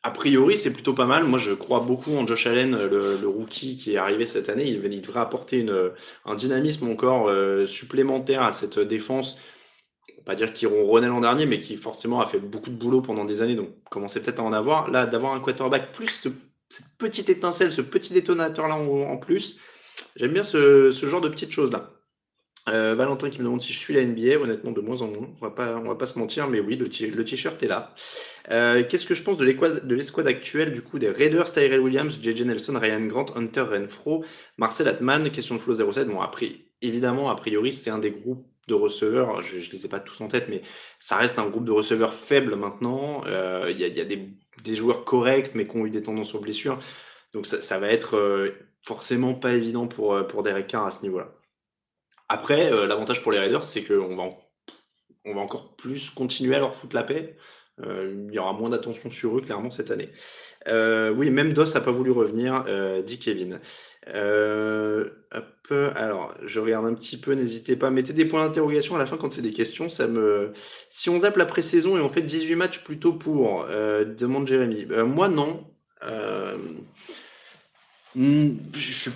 [0.06, 1.24] A priori, c'est plutôt pas mal.
[1.24, 4.68] Moi, je crois beaucoup en Josh Allen, le, rookie qui est arrivé cette année.
[4.68, 5.66] Il, devrait apporter
[6.26, 9.38] un dynamisme encore euh, supplémentaire à cette défense.
[10.26, 13.24] Pas dire qu'ils ronronnaient l'an dernier, mais qui forcément a fait beaucoup de boulot pendant
[13.24, 13.54] des années.
[13.54, 14.90] Donc, commencez peut-être à en avoir.
[14.90, 16.28] Là, d'avoir un quarterback plus
[16.68, 19.58] cette petite étincelle, ce petit détonateur là en, plus.
[20.16, 21.94] J'aime bien ce, ce genre de petites choses là.
[22.68, 25.28] Euh, Valentin qui me demande si je suis la NBA, honnêtement de moins en moins,
[25.38, 26.88] on va pas, on va pas se mentir, mais oui, le
[27.24, 27.94] t-shirt est là.
[28.50, 32.42] Euh, qu'est-ce que je pense de l'escouade actuelle du coup des Raiders, Tyrell Williams, JJ
[32.42, 34.24] Nelson, Ryan Grant, Hunter Renfro,
[34.56, 36.08] Marcel Atman, question de Flow 07.
[36.08, 39.88] Bon, après, évidemment, a priori, c'est un des groupes de receveurs, je ne les ai
[39.90, 40.62] pas tous en tête, mais
[40.98, 43.24] ça reste un groupe de receveurs faible maintenant.
[43.26, 46.78] Euh, il y, a, des, joueurs corrects, mais qui ont eu des tendances aux blessures.
[47.34, 51.34] Donc ça, ça va être forcément pas évident pour, pour Derek Carr à ce niveau-là.
[52.28, 54.30] Après, euh, l'avantage pour les Raiders, c'est qu'on va,
[55.32, 57.36] va encore plus continuer à leur foutre la paix.
[57.84, 60.10] Euh, il y aura moins d'attention sur eux, clairement, cette année.
[60.68, 62.64] Euh, oui, même DOS n'a pas voulu revenir,
[63.04, 63.60] dit Kevin.
[65.70, 67.90] alors, je regarde un petit peu, n'hésitez pas.
[67.90, 69.90] Mettez des points d'interrogation à la fin quand c'est des questions.
[69.90, 70.52] Ça me...
[70.88, 74.86] Si on zappe la pré-saison et on fait 18 matchs plutôt pour, demande Jérémy.
[75.04, 75.66] moi, non.
[78.14, 79.10] Hmm, je suis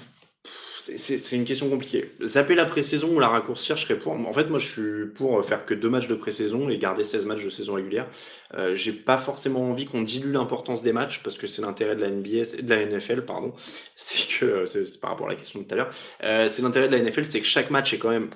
[0.96, 2.12] c'est une question compliquée.
[2.24, 4.12] Zapper la pré-saison ou la raccourcir, je serais pour.
[4.12, 7.26] En fait, moi, je suis pour faire que deux matchs de pré-saison et garder 16
[7.26, 8.08] matchs de saison régulière.
[8.54, 12.00] Euh, J'ai pas forcément envie qu'on dilue l'importance des matchs parce que c'est l'intérêt de
[12.00, 13.52] la NBA, de la NFL, pardon.
[13.96, 15.90] C'est que c'est par rapport à la question de tout à l'heure.
[16.22, 18.30] Euh, c'est l'intérêt de la NFL, c'est que chaque match est quand même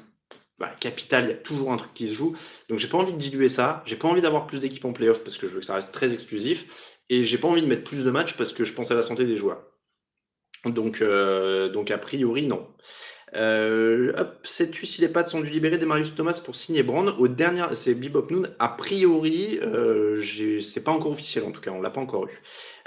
[0.59, 1.25] bah, capital.
[1.25, 2.37] Il y a toujours un truc qui se joue.
[2.69, 3.83] Donc, j'ai pas envie de diluer ça.
[3.87, 5.93] J'ai pas envie d'avoir plus d'équipes en playoff parce que je veux que ça reste
[5.93, 6.93] très exclusif.
[7.09, 9.03] Et j'ai pas envie de mettre plus de matchs parce que je pense à la
[9.03, 9.72] santé des joueurs.
[10.67, 12.67] Donc, euh, donc a priori, non.
[13.35, 17.15] Euh, hop, sais-tu si les pattes sont dû libérer des Marius Thomas pour signer Brand
[17.19, 18.49] au dernier, c'est Bebop Noon.
[18.59, 20.23] A priori, euh,
[20.61, 22.41] c'est pas encore officiel en tout cas, on l'a pas encore eu.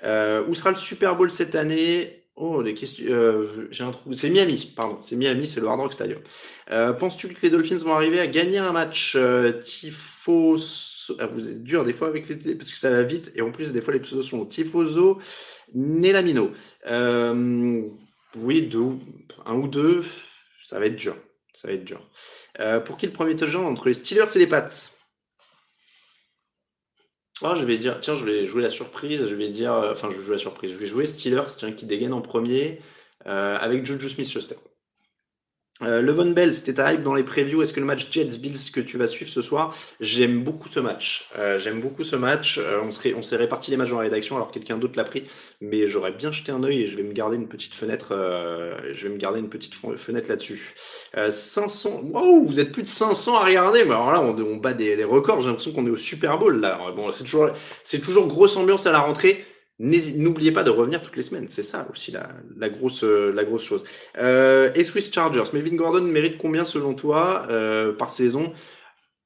[0.03, 2.21] Euh, où sera le Super Bowl cette année?
[2.35, 3.05] Oh, des questions.
[3.09, 4.13] Euh, j'ai un trou.
[4.13, 4.99] C'est Miami, pardon.
[5.01, 6.19] C'est Miami, c'est le Hard Rock Stadium.
[6.99, 9.15] Penses-tu que les Dolphins vont arriver à gagner un match?
[9.15, 9.51] Ah,
[11.09, 13.71] Vous êtes dur des fois avec les parce que ça va vite et en plus
[13.71, 15.19] des fois les pseudos sont Tifoso,
[15.73, 16.51] Nelamino.
[16.87, 17.83] Euh,
[18.35, 18.97] oui, deux,
[19.45, 20.03] un ou deux,
[20.65, 21.17] ça va être dur.
[21.53, 22.09] Ça va être dur.
[22.59, 24.69] Euh, pour qui le premier touchdown entre les Steelers et les Pats?
[27.41, 29.25] Oh, je vais dire, tiens, je vais jouer la surprise.
[29.25, 30.71] Je vais dire, euh, enfin, je vais jouer la surprise.
[30.71, 32.81] Je vais jouer Steelers, qui dégaine en premier
[33.25, 34.55] avec Juju Smith-Schuster.
[35.81, 37.61] Euh, Levon Bell, c'était ta hype dans les previews.
[37.61, 41.29] Est-ce que le match Jets-Bills que tu vas suivre ce soir, j'aime beaucoup ce match.
[41.37, 42.57] Euh, j'aime beaucoup ce match.
[42.57, 45.03] Euh, on, serait, on s'est réparti les matchs dans la rédaction alors quelqu'un d'autre l'a
[45.03, 45.25] pris,
[45.59, 48.13] mais j'aurais bien jeté un œil et je vais me garder une petite fenêtre.
[48.93, 50.75] je vais me garder une petite fenêtre là-dessus.
[51.29, 52.03] 500.
[52.05, 53.83] Wow, vous êtes plus de 500 à regarder.
[53.83, 55.41] Mais alors là, on, bat des, records.
[55.41, 56.79] J'ai l'impression qu'on est au Super Bowl là.
[56.95, 57.49] Bon, c'est toujours,
[57.83, 59.43] c'est toujours grosse ambiance à la rentrée.
[59.77, 63.83] N'oubliez pas de revenir toutes les semaines, c'est ça aussi la, grosse, la grosse chose.
[64.17, 68.53] Euh, et Swiss Chargers, Melvin Gordon mérite combien selon toi euh, par saison?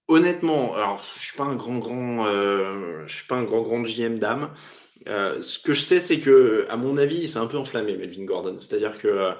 [0.08, 3.84] Honnêtement, alors je suis pas un grand grand, euh, je suis pas un grand grand
[3.84, 4.50] GM d'âme.
[5.06, 8.58] Ce que je sais, c'est que à mon avis, c'est un peu enflammé Melvin Gordon.
[8.58, 9.32] C'est-à-dire que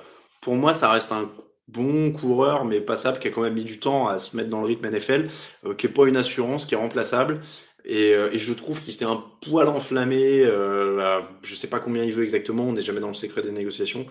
[0.42, 1.32] pour moi, ça reste un
[1.68, 4.62] bon coureur, mais passable, qui a quand même mis du temps à se mettre dans
[4.62, 5.30] le rythme NFL,
[5.76, 7.42] qui est pas une assurance, qui est remplaçable.
[7.90, 10.44] Euh, et, je trouve qu'il s'est un poil enflammé.
[10.44, 12.64] Euh, je ne sais pas combien il veut exactement.
[12.64, 14.06] On n'est jamais dans le secret des négociations.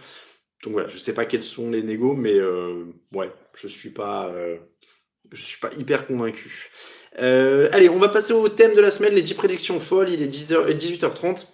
[0.65, 3.91] Donc voilà, je ne sais pas quels sont les négos, mais euh, ouais, je suis
[3.91, 4.33] pas,
[5.33, 6.71] suis pas hyper convaincu.
[7.17, 10.11] Allez, on va passer au thème de la semaine, les 10 prédictions folles.
[10.11, 11.47] Il est 10h, 18h30.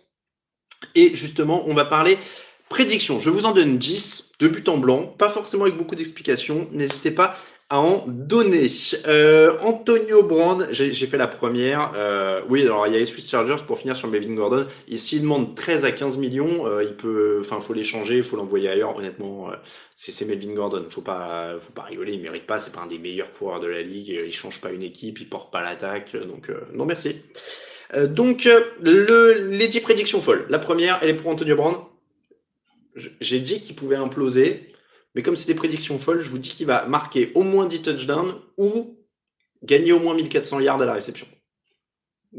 [0.95, 2.19] Et justement, on va parler
[2.69, 3.21] prédictions.
[3.21, 6.69] Je vous en donne 10 de but en blanc, pas forcément avec beaucoup d'explications.
[6.73, 7.37] N'hésitez pas
[7.71, 8.67] à en donner.
[9.07, 11.93] Euh, Antonio Brand, j'ai fait la première.
[11.97, 14.67] Euh, oui, alors il y a les Swiss Chargers pour finir sur Melvin Gordon.
[14.89, 18.69] Et s'il demande 13 à 15 millions, euh, il peut, enfin, faut l'échanger, faut l'envoyer
[18.69, 18.97] ailleurs.
[18.97, 19.51] Honnêtement,
[19.95, 20.87] c'est Melvin Gordon.
[20.91, 22.13] Faut pas, faut pas rigoler.
[22.13, 22.59] Il mérite pas.
[22.59, 24.09] C'est pas un des meilleurs coureurs de la ligue.
[24.09, 26.17] Il change pas une équipe, il porte pas l'attaque.
[26.17, 27.17] Donc non, merci.
[28.09, 28.49] donc
[28.83, 30.47] le, les 10 prédictions folles.
[30.51, 31.77] La première, elle est pour Antonio Brand.
[32.95, 34.73] J'ai dit qu'il pouvait imploser.
[35.15, 37.83] Mais comme c'est des prédictions folles, je vous dis qu'il va marquer au moins 10
[37.83, 38.99] touchdowns ou
[39.63, 41.27] gagner au moins 1400 yards à la réception.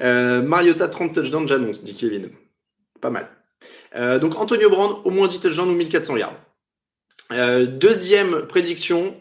[0.00, 2.30] euh, Mariota 30 touchdowns, j'annonce, dit Kevin.
[3.00, 3.28] Pas mal.
[3.96, 6.40] Euh, donc Antonio Brand, au moins 10 touchdowns ou 1400 yards.
[7.32, 9.16] Euh, deuxième prédiction,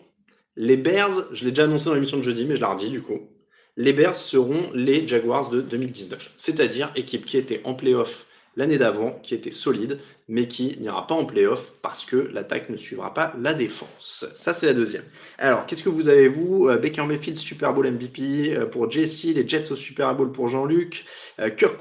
[0.55, 3.01] les Bears, je l'ai déjà annoncé dans l'émission de jeudi, mais je la redis du
[3.01, 3.29] coup.
[3.77, 9.19] Les Bears seront les Jaguars de 2019, c'est-à-dire équipe qui était en playoff l'année d'avant,
[9.21, 13.33] qui était solide, mais qui n'ira pas en playoff parce que l'attaque ne suivra pas
[13.39, 14.25] la défense.
[14.33, 15.03] Ça, c'est la deuxième.
[15.37, 19.25] Alors, qu'est-ce que vous avez, vous euh, Baker Mayfield, Super Bowl MVP euh, pour Jesse,
[19.25, 21.05] les Jets au Super Bowl pour Jean-Luc,
[21.39, 21.75] euh, Kirk.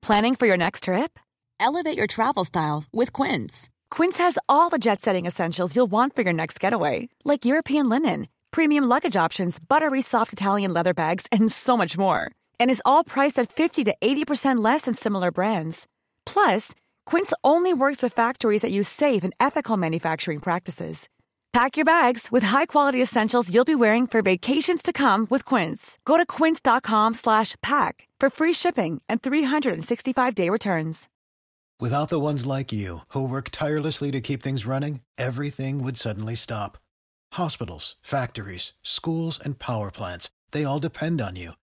[0.00, 1.18] Planning for your next trip?
[1.60, 3.68] Elevate your travel style with Quince.
[3.90, 7.88] Quince has all the jet setting essentials you'll want for your next getaway, like European
[7.88, 12.32] linen, premium luggage options, buttery soft Italian leather bags, and so much more.
[12.58, 15.86] And is all priced at 50 to 80% less than similar brands.
[16.26, 16.74] Plus,
[17.06, 21.08] Quince only works with factories that use safe and ethical manufacturing practices.
[21.52, 25.98] Pack your bags with high-quality essentials you'll be wearing for vacations to come with Quince.
[26.06, 31.08] Go to quince.com/pack for free shipping and 365-day returns.
[31.80, 36.36] Without the ones like you who work tirelessly to keep things running, everything would suddenly
[36.36, 36.78] stop.
[37.32, 41.52] Hospitals, factories, schools, and power plants—they all depend on you.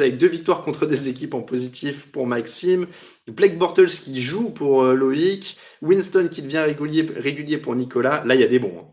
[0.00, 2.86] Avec deux victoires contre des équipes en positif pour Maxime,
[3.28, 8.24] Blake Bortles qui joue pour euh, Loïc, Winston qui devient régulier, régulier pour Nicolas.
[8.24, 8.74] Là, il y a des bons.
[8.78, 8.86] Hein.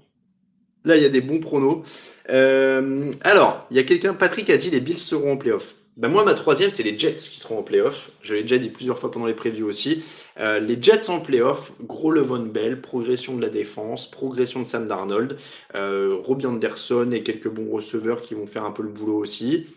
[0.85, 1.83] Là, il y a des bons pronos.
[2.29, 5.75] Euh, alors, il y a quelqu'un, Patrick a dit les Bills seront en playoff.
[5.97, 8.11] Ben moi, ma troisième, c'est les Jets qui seront en playoff.
[8.21, 10.03] Je l'ai déjà dit plusieurs fois pendant les previews aussi.
[10.39, 14.87] Euh, les Jets en playoff, gros Levon Bell, progression de la défense, progression de Sam
[14.87, 15.37] Darnold,
[15.75, 19.67] euh, Robbie Anderson et quelques bons receveurs qui vont faire un peu le boulot aussi.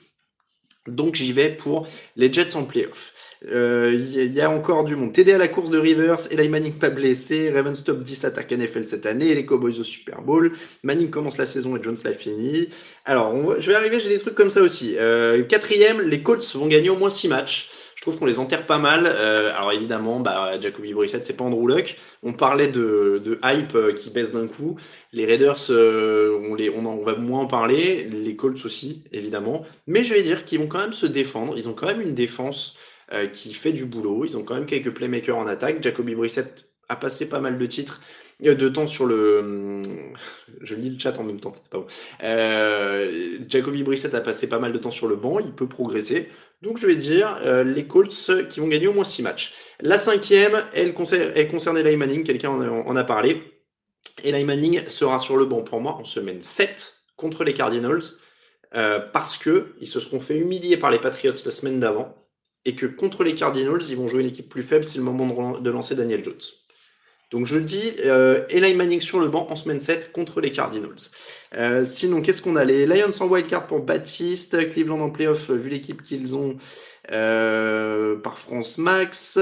[0.86, 3.12] Donc j'y vais pour les Jets en playoff.
[3.46, 5.12] Il euh, y, a encore du monde.
[5.12, 8.84] TD à la course de Rivers, Eli Manning pas blessé, Ravens top 10 attaque NFL
[8.84, 12.68] cette année, les Cowboys au Super Bowl, Manning commence la saison et Jones l'a fini.
[13.04, 14.96] Alors je vais arriver, j'ai des trucs comme ça aussi.
[14.96, 17.70] Euh, quatrième, les Colts vont gagner au moins 6 matchs.
[18.04, 19.06] Trouve qu'on les enterre pas mal.
[19.06, 21.96] Euh, alors évidemment, bah, Jacoby Brissett, c'est pas Andrew Luck.
[22.22, 24.76] On parlait de, hype qui baisse d'un coup.
[25.12, 28.04] Les Raiders, on, les, on, on va moins en parler.
[28.04, 29.64] Les Colts aussi, évidemment.
[29.86, 31.54] Mais je vais dire qu'ils vont quand même se défendre.
[31.56, 32.76] Ils ont quand même une défense
[33.12, 34.24] euh, qui fait du boulot.
[34.24, 35.82] Ils ont quand même quelques playmakers en attaque.
[35.82, 38.00] Jacoby Brissett a passé pas mal de titres
[38.42, 39.40] euh, de temps sur le.
[39.40, 39.82] Hum,
[40.62, 41.54] je lis le chat en même temps.
[42.22, 45.38] Euh, Jacoby Brissett a passé pas mal de temps sur le banc.
[45.38, 46.30] Il peut progresser.
[46.62, 49.54] Donc je vais dire les Colts qui vont gagner au moins 6 matchs.
[49.80, 52.24] La cinquième, elle, elle Manning.
[52.24, 53.42] Quelqu'un en, a parlé.
[54.22, 58.02] Eli Manning sera sur le banc pour moi en semaine 7 contre les Cardinals.
[58.70, 62.14] parce qu'ils se seront fait humilier par les Patriots la semaine d'avant
[62.64, 65.58] et que contre les Cardinals, ils vont jouer une équipe plus faible, c'est le moment
[65.58, 66.40] de lancer Daniel Jones.
[67.30, 71.10] Donc je dis euh, Eli Manning sur le banc en semaine 7 contre les Cardinals.
[71.56, 72.64] Euh, sinon, qu'est-ce qu'on a?
[72.64, 76.56] Les Lions en wildcard pour Baptiste, Cleveland en playoff, vu l'équipe qu'ils ont
[77.10, 79.38] euh, par France Max,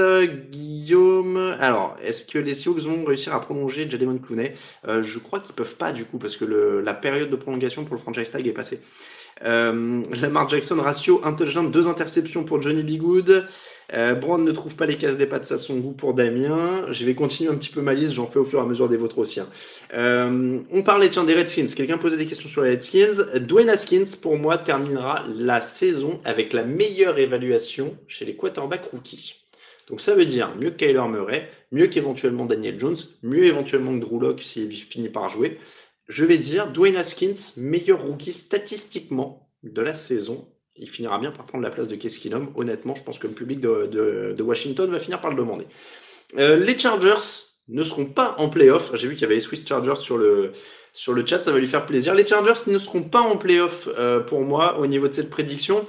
[0.49, 1.37] Guillaume.
[1.59, 4.55] Alors, est-ce que les Seahawks vont réussir à prolonger Jademon Clooney
[4.87, 8.01] Je crois qu'ils peuvent pas du coup, parce que la période de prolongation pour le
[8.01, 8.79] franchise tag est passée.
[9.41, 13.47] Lamar Jackson, ratio, un touchdown, deux interceptions pour Johnny Bigood.
[13.93, 16.85] Euh, Brand ne trouve pas les cases des pattes à son goût pour Damien.
[16.91, 18.87] Je vais continuer un petit peu ma liste, j'en fais au fur et à mesure
[18.87, 19.39] des vôtres aussi.
[19.39, 19.49] Hein.
[19.93, 21.67] Euh, on parlait des Redskins.
[21.75, 23.39] Quelqu'un posait des questions sur les Redskins.
[23.39, 29.35] Dwayne Haskins, pour moi, terminera la saison avec la meilleure évaluation chez les quarterbacks rookies.
[29.89, 34.05] Donc ça veut dire mieux que Kyler Murray, mieux qu'éventuellement Daniel Jones, mieux éventuellement que
[34.05, 35.57] Drew Locke s'il finit par jouer
[36.07, 41.45] je vais dire Dwayne Haskins, meilleur rookie statistiquement de la saison il finira bien par
[41.45, 42.51] prendre la place de Case Keenum.
[42.55, 45.65] Honnêtement, je pense que le public de, Washington va finir par le demander.
[46.37, 48.91] Euh, les Chargers ne seront pas en playoff.
[48.95, 50.53] J'ai vu qu'il y avait les Swiss Chargers sur le,
[50.93, 52.15] sur le chat, ça va lui faire plaisir.
[52.15, 55.85] Les Chargers ne seront pas en playoff euh, pour moi au niveau de cette prédiction.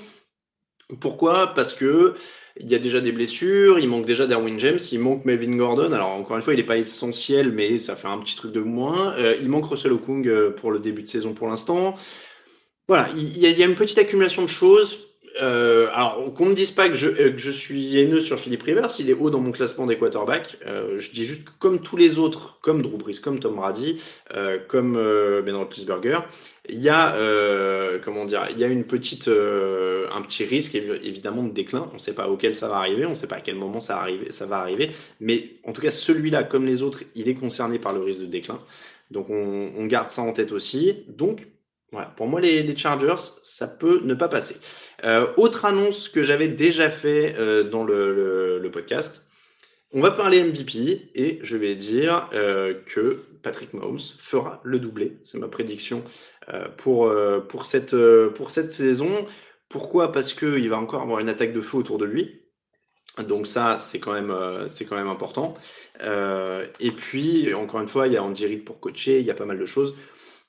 [1.00, 1.54] Pourquoi?
[1.54, 2.14] Parce que
[2.60, 5.90] il y a déjà des blessures, il manque déjà Derwin James, il manque Melvin Gordon.
[5.90, 8.60] Alors encore une fois, il n'est pas essentiel, mais ça fait un petit truc de
[8.60, 9.12] moins.
[9.14, 11.96] Euh, il manque Russell Okung pour le début de saison pour l'instant.
[12.86, 14.98] Voilà, il y, a, une petite accumulation de choses.
[15.42, 18.62] Euh, alors, qu'on ne dise pas que je, euh, que je, suis haineux sur Philippe
[18.62, 20.56] Rivers, il est haut dans mon classement des quarterbacks.
[20.66, 24.00] Euh, je dis juste que comme tous les autres, comme Drew Brees, comme Tom Brady,
[24.68, 26.20] comme Ben Roethlisberger,
[26.68, 27.16] il y a
[28.04, 31.88] comment dire, il y a une petite, un petit risque évidemment de déclin.
[31.90, 33.80] On ne sait pas auquel ça va arriver, on ne sait pas à quel moment
[33.80, 34.06] ça
[34.46, 38.00] va arriver, mais en tout cas celui-là, comme les autres, il est concerné par le
[38.02, 38.60] risque de déclin.
[39.10, 41.04] Donc on, on garde ça en tête aussi.
[41.08, 41.46] Donc
[42.16, 44.56] pour moi, les, Chargers, ça peut ne pas passer.
[45.04, 49.22] Euh, autre annonce que j'avais déjà fait euh, dans le, podcast,
[49.92, 55.18] on va parler MVP et je vais dire euh, que Patrick Mahomes fera le doublé.
[55.24, 56.02] C'est ma prédiction
[56.76, 57.12] pour,
[57.48, 57.96] pour, cette,
[58.34, 59.26] pour cette saison.
[59.68, 60.10] Pourquoi?
[60.10, 62.42] Parce qu'il va encore avoir une attaque de feu autour de lui.
[63.18, 64.34] Donc ça, c'est quand même,
[64.66, 65.54] c'est quand même important.
[66.02, 69.34] et puis, encore une fois, il y a Andy Reid pour coacher, il y a
[69.34, 69.94] pas mal de choses.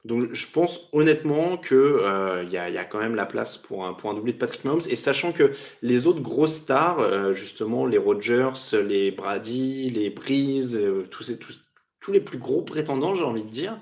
[0.05, 4.33] Donc je pense honnêtement qu'il euh, y, a, quand même la place pour un, doublé
[4.33, 4.81] de Patrick Mahomes.
[4.87, 5.51] Et sachant que
[5.81, 11.33] les autres grosses stars, euh, justement les Rodgers, les Brady, les Breeze, euh, tous,
[11.99, 13.79] tous, les plus gros prétendants, j'ai envie de dire,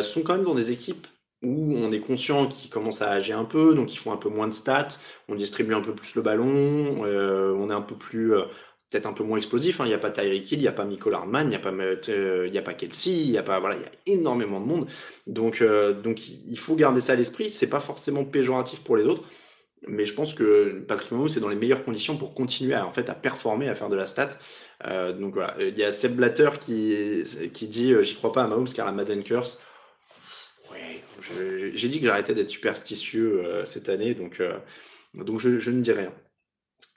[0.00, 1.06] sont quand même dans des équipes
[1.42, 4.30] où on est conscient qu'ils commencent à agir un peu, donc ils font un peu
[4.30, 4.88] moins de stats,
[5.28, 8.32] on distribue un peu plus le ballon, on est un peu plus
[8.90, 9.80] peut-être un peu moins explosif.
[9.80, 9.84] Hein.
[9.86, 11.60] Il n'y a pas Tyreek Hill, il n'y a pas Michael Hardman, il n'y a
[11.60, 14.66] pas, euh, a pas Kelsey, il y a pas, voilà, il y a énormément de
[14.66, 14.88] monde.
[15.26, 17.50] Donc, euh, donc il faut garder ça à l'esprit.
[17.50, 19.24] C'est pas forcément péjoratif pour les autres,
[19.86, 22.90] mais je pense que Patrick Mahomes est dans les meilleures conditions pour continuer à, en
[22.90, 24.30] fait, à performer, à faire de la stat.
[24.86, 27.22] Euh, donc voilà, il y a Seb Blatter qui,
[27.54, 29.58] qui dit J'y crois pas à Mahomes car la Madden Curse.
[30.72, 31.02] Ouais,
[31.74, 34.42] j'ai dit que j'arrêtais d'être superstitieux cette année, donc,
[35.14, 36.12] donc je ne dis rien.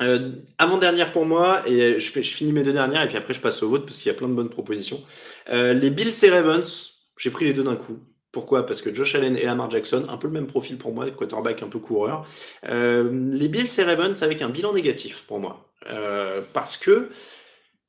[0.01, 3.61] Euh, avant-dernière pour moi, et je, finis mes deux dernières, et puis après je passe
[3.63, 5.03] au vote parce qu'il y a plein de bonnes propositions.
[5.49, 7.99] Euh, les Bills et Ravens, j'ai pris les deux d'un coup.
[8.31, 8.65] Pourquoi?
[8.65, 11.61] Parce que Josh Allen et Lamar Jackson, un peu le même profil pour moi, quarterback
[11.61, 12.27] un peu coureur.
[12.67, 15.69] Euh, les Bills et Ravens avec un bilan négatif pour moi.
[16.53, 17.09] Parce que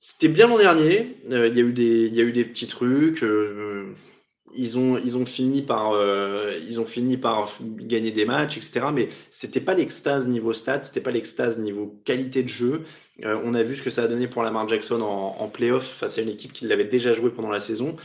[0.00, 3.24] c'était bien l'an dernier, il y, y a eu des petits trucs
[4.56, 8.86] ils ont, ils ont fini par, euh, ils ont fini par gagner des matchs, etc.
[8.92, 12.82] Mais c'était pas l'extase niveau stats, c'était pas l'extase niveau qualité de jeu.
[13.24, 15.84] Euh, on a vu ce que ça a donné pour Lamar Jackson en, en playoff
[15.84, 17.96] face à une équipe qui l'avait déjà joué pendant la saison.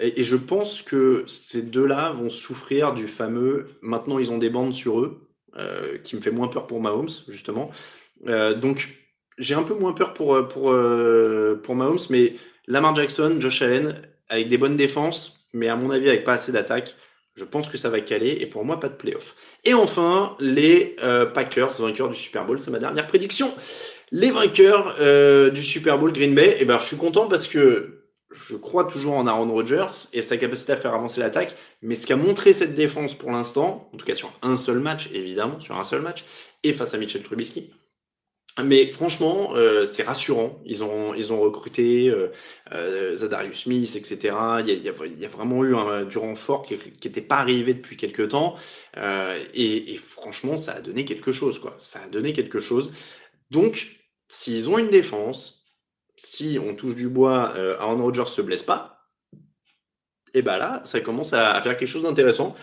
[0.00, 3.78] Et, je pense que ces deux-là vont souffrir du fameux.
[3.82, 7.08] Maintenant, ils ont des bandes sur eux, euh, qui me fait moins peur pour Mahomes
[7.28, 7.70] justement.
[8.24, 8.98] Donc,
[9.38, 10.74] j'ai un peu moins peur pour pour
[11.62, 12.34] pour Mahomes, mais
[12.66, 16.52] Lamar Jackson, Josh Allen, avec des bonnes défenses mais à mon avis, avec pas assez
[16.52, 16.94] d'attaque,
[17.34, 18.38] je pense que ça va caler.
[18.40, 19.34] Et pour moi, pas de playoff.
[19.64, 23.54] Et enfin, les euh, Packers, vainqueurs du Super Bowl, c'est ma dernière prédiction.
[24.10, 27.98] Les vainqueurs euh, du Super Bowl Green Bay, eh ben, je suis content parce que
[28.30, 31.54] je crois toujours en Aaron Rodgers et sa capacité à faire avancer l'attaque.
[31.82, 35.08] Mais ce qu'a montré cette défense pour l'instant, en tout cas sur un seul match,
[35.12, 36.24] évidemment, sur un seul match,
[36.62, 37.70] et face à Mitchell Trubisky,
[38.64, 40.60] mais franchement, euh, c'est rassurant.
[40.64, 42.32] Ils ont, ils ont recruté euh,
[42.72, 44.36] euh, Zadarius Smith, etc.
[44.66, 45.74] Il y, a, vraiment eu
[46.06, 48.56] du renfort qui n'était pas arrivé depuis quelques temps.
[49.54, 51.58] Et, franchement, ça a donné quelque chose.
[51.60, 51.76] Quoi.
[51.78, 52.92] Ça a donné quelque chose.
[53.50, 55.64] Donc, s'ils ont une défense,
[56.16, 58.96] si on touche du bois, Aaron Rodgers se blesse pas,
[60.34, 62.54] et ben là, ça commence à faire quelque chose d'intéressant.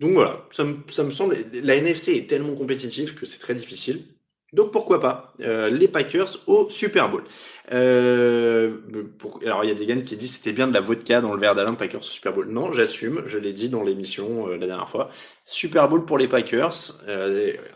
[0.00, 1.36] Donc voilà, ça me, ça me semble.
[1.52, 4.06] La NFC est tellement compétitive que c'est très difficile.
[4.52, 7.24] Donc pourquoi pas euh, les Packers au Super Bowl.
[7.72, 8.76] Euh,
[9.18, 11.32] pour, alors il y a des gars qui disent c'était bien de la vodka dans
[11.32, 12.48] le verre d'Alain Packers au Super Bowl.
[12.48, 15.10] Non, j'assume, je l'ai dit dans l'émission euh, la dernière fois.
[15.46, 16.92] Super Bowl pour les Packers.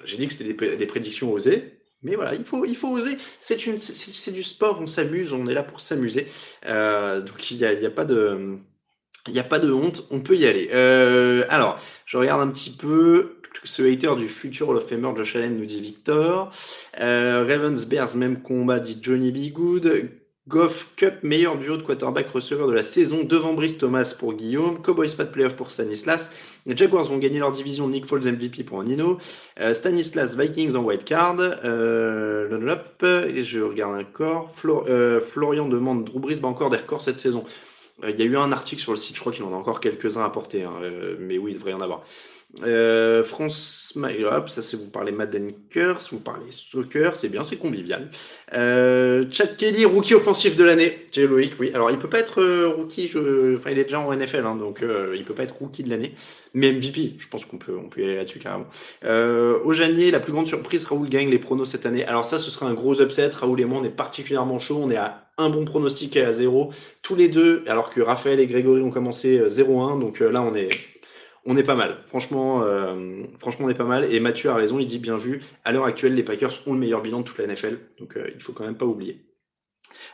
[0.05, 1.73] J'ai dit que c'était des, prédictions osées.
[2.03, 3.17] Mais voilà, il faut, il faut oser.
[3.41, 3.57] C'est
[4.33, 6.27] du sport, on s'amuse, on est là pour s'amuser.
[6.63, 8.59] Donc il n'y a, y a pas de,
[9.27, 10.71] il a pas de honte, on peut y aller.
[11.49, 15.59] alors, je regarde un petit peu ce hater du futur Hall of Famer Josh Allen
[15.59, 16.51] nous dit Victor.
[17.01, 19.53] Euh, Ravens Bears, même combat, dit Johnny B.
[19.53, 20.11] Good.
[20.49, 24.81] Goff Cup, meilleur duo de quarterback receveur de la saison devant Brice Thomas pour Guillaume.
[24.81, 26.31] Cowboys pas de playoff pour Stanislas.
[26.67, 27.89] Les Jaguars vont gagner leur division.
[27.89, 29.19] Nick Foles MVP pour Nino.
[29.59, 31.39] Euh, Stanislas Vikings en wild card.
[31.41, 34.53] Euh, et je regarde encore.
[34.65, 37.45] Euh, Florian demande Drew Brees bat encore des records cette saison.
[38.05, 39.57] Euh, il y a eu un article sur le site, je crois qu'il en a
[39.57, 40.75] encore quelques-uns à porter, hein,
[41.19, 42.05] mais oui, il devrait y en avoir.
[42.65, 47.57] Euh, France, hop, ça c'est vous parlez Madden Curse, vous parlez soccer, c'est bien, c'est
[47.57, 48.09] convivial.
[48.55, 51.07] Euh, Chad Kelly, rookie offensif de l'année.
[51.13, 51.71] J'ai Loïc, oui.
[51.75, 53.11] Alors il peut pas être euh, rookie,
[53.57, 55.91] enfin il est déjà en NFL, hein, donc euh, il peut pas être rookie de
[55.91, 56.15] l'année.
[56.55, 58.67] Mais MVP, je pense qu'on peut, on peut y aller là-dessus carrément.
[59.05, 59.59] Euh,
[60.11, 62.05] la plus grande surprise, Raoul gagne les pronos cette année.
[62.05, 63.29] Alors ça, ce sera un gros upset.
[63.29, 64.79] Raoul et moi, on est particulièrement chaud.
[64.81, 66.73] On est à un bon pronostic et à zéro.
[67.03, 70.01] Tous les deux, alors que Raphaël et Grégory ont commencé 0-1.
[70.01, 70.71] Donc là, on est
[71.47, 71.99] on est pas mal.
[72.07, 74.13] Franchement, euh, franchement, on est pas mal.
[74.13, 75.43] Et Mathieu a raison, il dit bien vu.
[75.65, 77.79] À l'heure actuelle, les Packers ont le meilleur bilan de toute la NFL.
[77.99, 79.23] Donc, euh, il faut quand même pas oublier.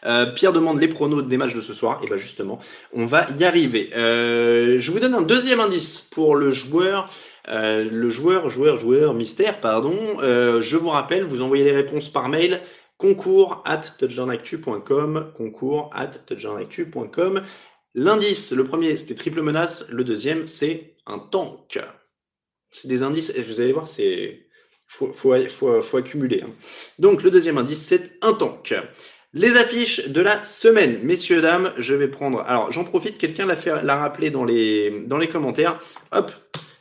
[0.04, 2.00] Euh, Pierre demande les pronos des matchs de ce soir.
[2.04, 2.60] Et bien justement,
[2.92, 3.90] on va y arriver.
[3.92, 7.08] je vous donne un deuxième indice pour le joueur.
[7.48, 10.18] le joueur, joueur, joueur, mystère, pardon.
[10.20, 12.60] je vous rappelle, vous envoyez les réponses par mail
[12.98, 17.42] concours at touchdownactu.com concours at touchdownactu.com
[17.94, 19.84] L'indice, le premier, c'était triple menace.
[19.90, 21.78] Le deuxième, c'est un tank.
[22.70, 24.46] C'est des indices, vous allez voir, c'est
[24.86, 25.34] faut, faut,
[25.80, 26.42] faut, accumuler.
[26.42, 26.50] Hein.
[26.98, 28.74] Donc, le deuxième indice, c'est un tank.
[29.32, 32.40] Les affiches de la semaine, messieurs, dames, je vais prendre.
[32.40, 35.80] Alors, j'en profite, quelqu'un l'a, l'a rappelé dans les, dans les commentaires.
[36.12, 36.30] Hop,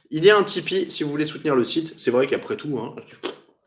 [0.09, 1.93] il y a un Tipeee si vous voulez soutenir le site.
[1.97, 2.95] C'est vrai qu'après tout, hein,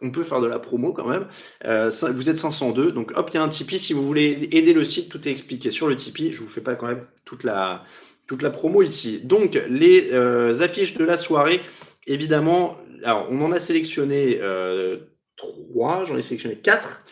[0.02, 1.26] on peut faire de la promo quand même.
[1.64, 3.78] Euh, vous êtes 502, donc hop, il y a un Tipeee.
[3.78, 6.32] Si vous voulez aider le site, tout est expliqué sur le Tipeee.
[6.32, 7.84] Je vous fais pas quand même toute la,
[8.26, 9.20] toute la promo ici.
[9.22, 11.60] Donc, les euh, affiches de la soirée,
[12.06, 14.98] évidemment, on en a sélectionné euh,
[15.36, 17.04] trois, j'en ai sélectionné quatre.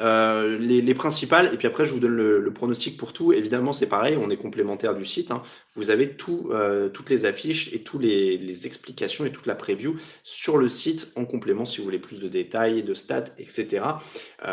[0.00, 3.32] Euh, les, principales, et puis après je vous donne le, pronostic pour tout.
[3.32, 5.32] Évidemment, c'est pareil, on est complémentaire du site.
[5.32, 5.42] Hein.
[5.74, 6.52] Vous avez tout,
[6.94, 11.24] toutes les affiches et toutes les, explications et toute la preview sur le site en
[11.24, 13.82] complément si vous voulez plus de détails, de stats, etc.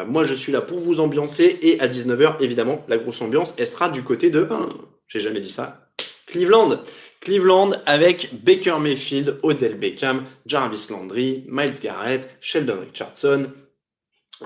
[0.08, 3.68] Moi, je suis là pour vous ambiancer et à 19h, évidemment, la grosse ambiance, elle
[3.68, 4.48] sera du côté de,
[5.08, 5.85] j'ai jamais dit ça,
[6.36, 6.82] Cleveland.
[7.22, 13.52] Cleveland avec Baker Mayfield, Odell Beckham, Jarvis Landry, Miles Garrett, Sheldon Richardson,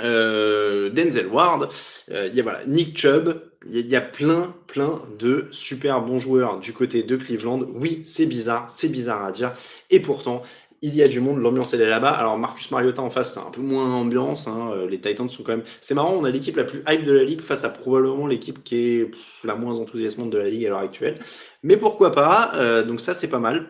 [0.03, 1.69] euh, Denzel Ward,
[2.11, 2.29] euh,
[2.67, 7.61] Nick Chubb, il y, a plein, plein de super bons joueurs du côté de Cleveland.
[7.73, 9.53] Oui, c'est bizarre, c'est bizarre à dire,
[9.89, 10.43] et pourtant,
[10.81, 12.11] il y a du monde, l'ambiance elle est là-bas.
[12.11, 14.47] Alors Marcus Mariota en face, c'est un peu moins ambiance.
[14.47, 14.71] Hein.
[14.73, 15.65] Euh, les Titans sont quand même.
[15.81, 18.63] C'est marrant, on a l'équipe la plus hype de la ligue face à probablement l'équipe
[18.63, 19.11] qui est
[19.43, 21.19] la moins enthousiasmante de la ligue à l'heure actuelle.
[21.63, 23.69] Mais pourquoi pas Donc ça c'est pas mal.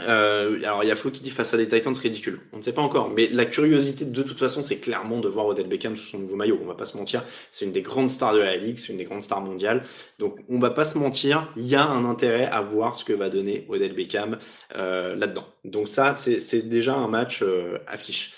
[0.00, 2.40] Euh, alors il y a Flo qui dit face à des Titans ridicule.
[2.52, 5.46] On ne sait pas encore, mais la curiosité de toute façon, c'est clairement de voir
[5.46, 6.58] Odell Beckham sous son nouveau maillot.
[6.62, 8.98] On va pas se mentir, c'est une des grandes stars de la ligue, c'est une
[8.98, 9.82] des grandes stars mondiales.
[10.18, 13.12] Donc on va pas se mentir, il y a un intérêt à voir ce que
[13.12, 14.38] va donner Odell Beckham
[14.76, 15.46] euh, là-dedans.
[15.64, 18.32] Donc ça, c'est déjà un match euh, affiche.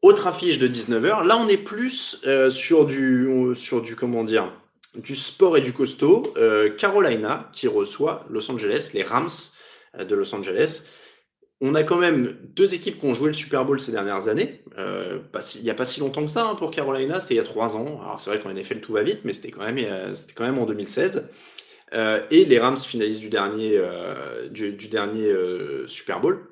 [0.00, 1.26] Autre affiche de 19h.
[1.26, 4.52] Là, on est plus sur du sur du comment dire
[4.94, 6.32] du sport et du costaud.
[6.78, 9.28] Carolina qui reçoit Los Angeles, les Rams.
[9.98, 10.82] Euh, de Los Angeles.
[11.60, 14.62] On a quand même deux équipes qui ont joué le Super Bowl ces dernières années.
[14.78, 15.18] Euh,
[15.56, 17.44] il n'y a pas si longtemps que ça hein, pour Carolina, c'était il y a
[17.44, 18.00] trois ans.
[18.00, 20.44] Alors c'est vrai qu'en NFL tout va vite, mais c'était quand même, euh, c'était quand
[20.44, 21.28] même en 2016.
[22.30, 23.80] et les Rams finalistes du dernier,
[24.50, 25.32] du, dernier
[25.86, 26.46] Super Bowl.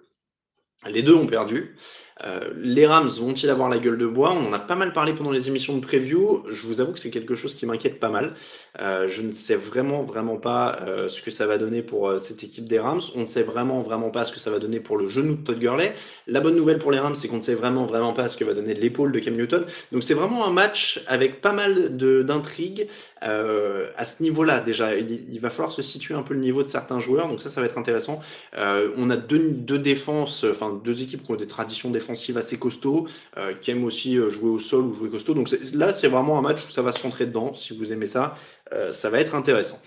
[0.88, 1.76] Les deux ont perdu.
[2.24, 4.32] Euh, les Rams vont-ils avoir la gueule de bois?
[4.32, 6.44] On en a pas mal parlé pendant les émissions de preview.
[6.50, 8.34] Je vous avoue que c'est quelque chose qui m'inquiète pas mal.
[8.80, 12.42] Euh, je ne sais vraiment, vraiment pas euh, ce que ça va donner pour cette
[12.42, 13.02] équipe des Rams.
[13.14, 15.42] On ne sait vraiment, vraiment pas ce que ça va donner pour le genou de
[15.42, 15.94] Todd Gurley.
[16.26, 18.44] La bonne nouvelle pour les Rams, c'est qu'on ne sait vraiment, vraiment pas ce que
[18.44, 19.66] va donner l'épaule de Cam Newton.
[19.92, 22.88] Donc c'est vraiment un match avec pas mal d'intrigues
[23.20, 24.60] à ce niveau-là.
[24.60, 27.28] Déjà, il, va falloir se situer un peu le niveau de certains joueurs.
[27.28, 28.20] Donc ça, ça va être intéressant.
[28.54, 32.58] on a deux, deux défenses, enfin deux équipes qui ont des traditions défensives offensive assez
[32.58, 35.34] costaud, euh, qui aime aussi euh, jouer au sol ou jouer costaud.
[35.34, 37.54] Donc là, c'est vraiment un match où ça va se rentrer dedans.
[37.54, 38.36] Si vous aimez ça,
[38.72, 39.80] euh, ça va être intéressant.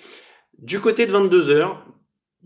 [0.57, 1.77] Du côté de 22h,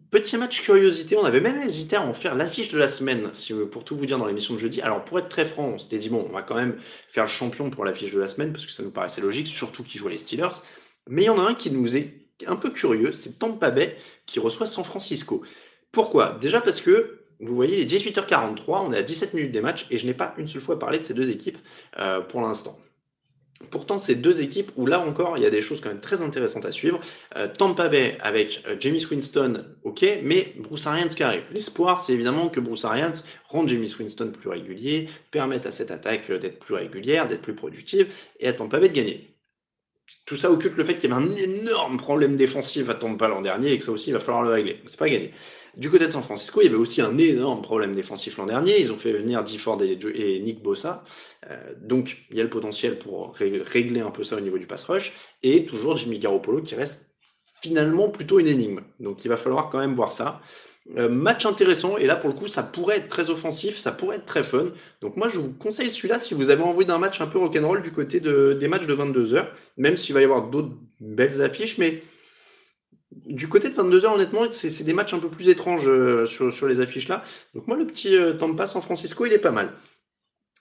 [0.10, 3.52] Petit match curiosité, on avait même hésité à en faire l'affiche de la semaine, si,
[3.72, 4.80] pour tout vous dire dans l'émission de jeudi.
[4.80, 6.78] Alors pour être très franc, on s'était dit bon, on va quand même
[7.10, 9.84] faire le champion pour l'affiche de la semaine, parce que ça nous paraissait logique, surtout
[9.84, 10.62] qu'il joue les Steelers.
[11.08, 12.14] Mais il y en a un qui nous est
[12.46, 13.98] un peu curieux, c'est Tampa Bay
[14.28, 15.42] qui reçoit San Francisco.
[15.92, 16.38] Pourquoi?
[16.42, 19.86] Déjà parce que vous voyez, il est 18h43, on est à 17 minutes des matchs
[19.90, 21.58] et je n'ai pas une seule fois parlé de ces deux équipes
[22.00, 22.78] euh, pour l'instant.
[23.70, 26.22] Pourtant, ces deux équipes où là encore, il y a des choses quand même très
[26.22, 27.00] intéressantes à suivre.
[27.38, 31.44] Euh, Tampa Bay avec euh, James Winston, ok, mais Bruce Arians qui arrive.
[31.52, 33.14] L'espoir, c'est évidemment que Bruce Arians
[33.48, 38.08] rende James Winston plus régulier, permette à cette attaque d'être plus régulière, d'être plus productive
[38.40, 39.33] et à Tampa Bay de gagner.
[40.26, 43.42] Tout ça occulte le fait qu'il y avait un énorme problème défensif à Tampa l'an
[43.42, 44.82] dernier et que ça aussi, il va falloir le régler.
[44.88, 45.34] C'est pas gagné.
[45.76, 48.80] Du côté de San Francisco, il y avait aussi un énorme problème défensif l'an dernier.
[48.80, 51.04] Ils ont fait venir Ford et, Nick Bossa.
[51.50, 54.68] Euh, donc, il y a le potentiel pour régler un peu ça au niveau du
[54.68, 55.14] pass rush.
[55.42, 57.04] Et toujours Jimmy Garoppolo qui reste
[57.62, 58.82] finalement plutôt une énigme.
[59.00, 60.42] Donc, il va falloir quand même voir ça.
[60.98, 64.18] Euh, match intéressant, et là pour le coup, ça pourrait être très offensif, ça pourrait
[64.18, 64.66] être très fun.
[65.00, 67.82] Donc moi, je vous conseille celui-là si vous avez envie d'un match un peu rock'n'roll
[67.82, 71.78] du côté de, des matchs de 22h, même s'il va y avoir d'autres belles affiches,
[71.78, 72.04] mais
[73.26, 76.82] du côté de 22h, honnêtement, c'est des matchs un peu plus étranges euh, sur, les
[76.82, 77.24] affiches là.
[77.54, 79.72] Donc moi, le petit euh, Tampa San Francisco, il est pas mal.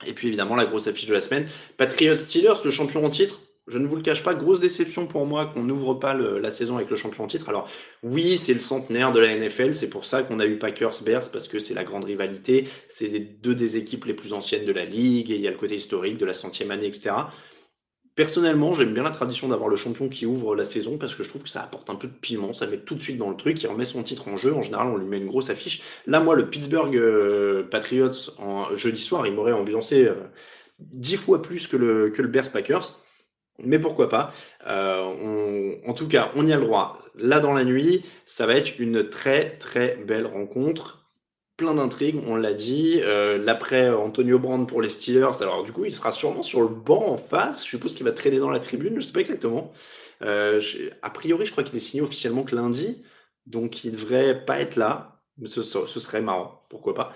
[0.07, 3.41] Et puis évidemment, la grosse affiche de la semaine, Patriots Steelers, le champion en titre
[3.69, 6.77] je ne vous le cache pas, grosse déception pour moi qu'on n'ouvre pas la saison
[6.77, 7.49] avec le champion en titre.
[7.49, 7.69] Alors
[8.03, 11.31] oui, c'est le centenaire de la NFL, c'est pour ça qu'on a eu Packers Bears
[11.31, 14.85] parce que c'est la grande rivalité, c'est deux des équipes les plus anciennes de la
[14.85, 17.15] ligue et il y a le côté historique de la centième année, etc.
[18.15, 21.31] Personnellement, j'aime bien la tradition d'avoir le champion qui ouvre la saison parce que je
[21.31, 23.37] trouve que ça apporte un peu de piment, ça met tout de suite dans le
[23.37, 24.53] truc, il remet son titre en jeu.
[24.53, 25.83] En général, on lui met une grosse affiche.
[26.07, 30.15] Là, moi, le Pittsburgh euh, Patriots en jeudi soir, il m'aurait ambiancé euh,
[30.79, 33.02] dix fois plus que le, que le Bears Packers.
[33.59, 34.33] Mais pourquoi pas
[34.67, 36.99] euh, En tout cas, on y a le droit.
[37.15, 41.07] Là, dans la nuit, ça va être une très très belle rencontre.
[41.57, 43.01] Plein d'intrigues, on l'a dit.
[43.03, 45.43] Euh, l'après Antonio Brand pour les Steelers.
[45.43, 47.65] Alors, du coup, il sera sûrement sur le banc en face.
[47.65, 48.95] Je suppose qu'il va traîner dans la tribune.
[48.95, 49.73] Je ne sais pas exactement.
[50.23, 50.61] Euh,
[51.03, 53.03] a priori, je crois qu'il est signé officiellement que lundi.
[53.47, 55.21] Donc, il ne devrait pas être là.
[55.39, 56.67] Mais ce serait marrant.
[56.69, 57.13] Pourquoi pas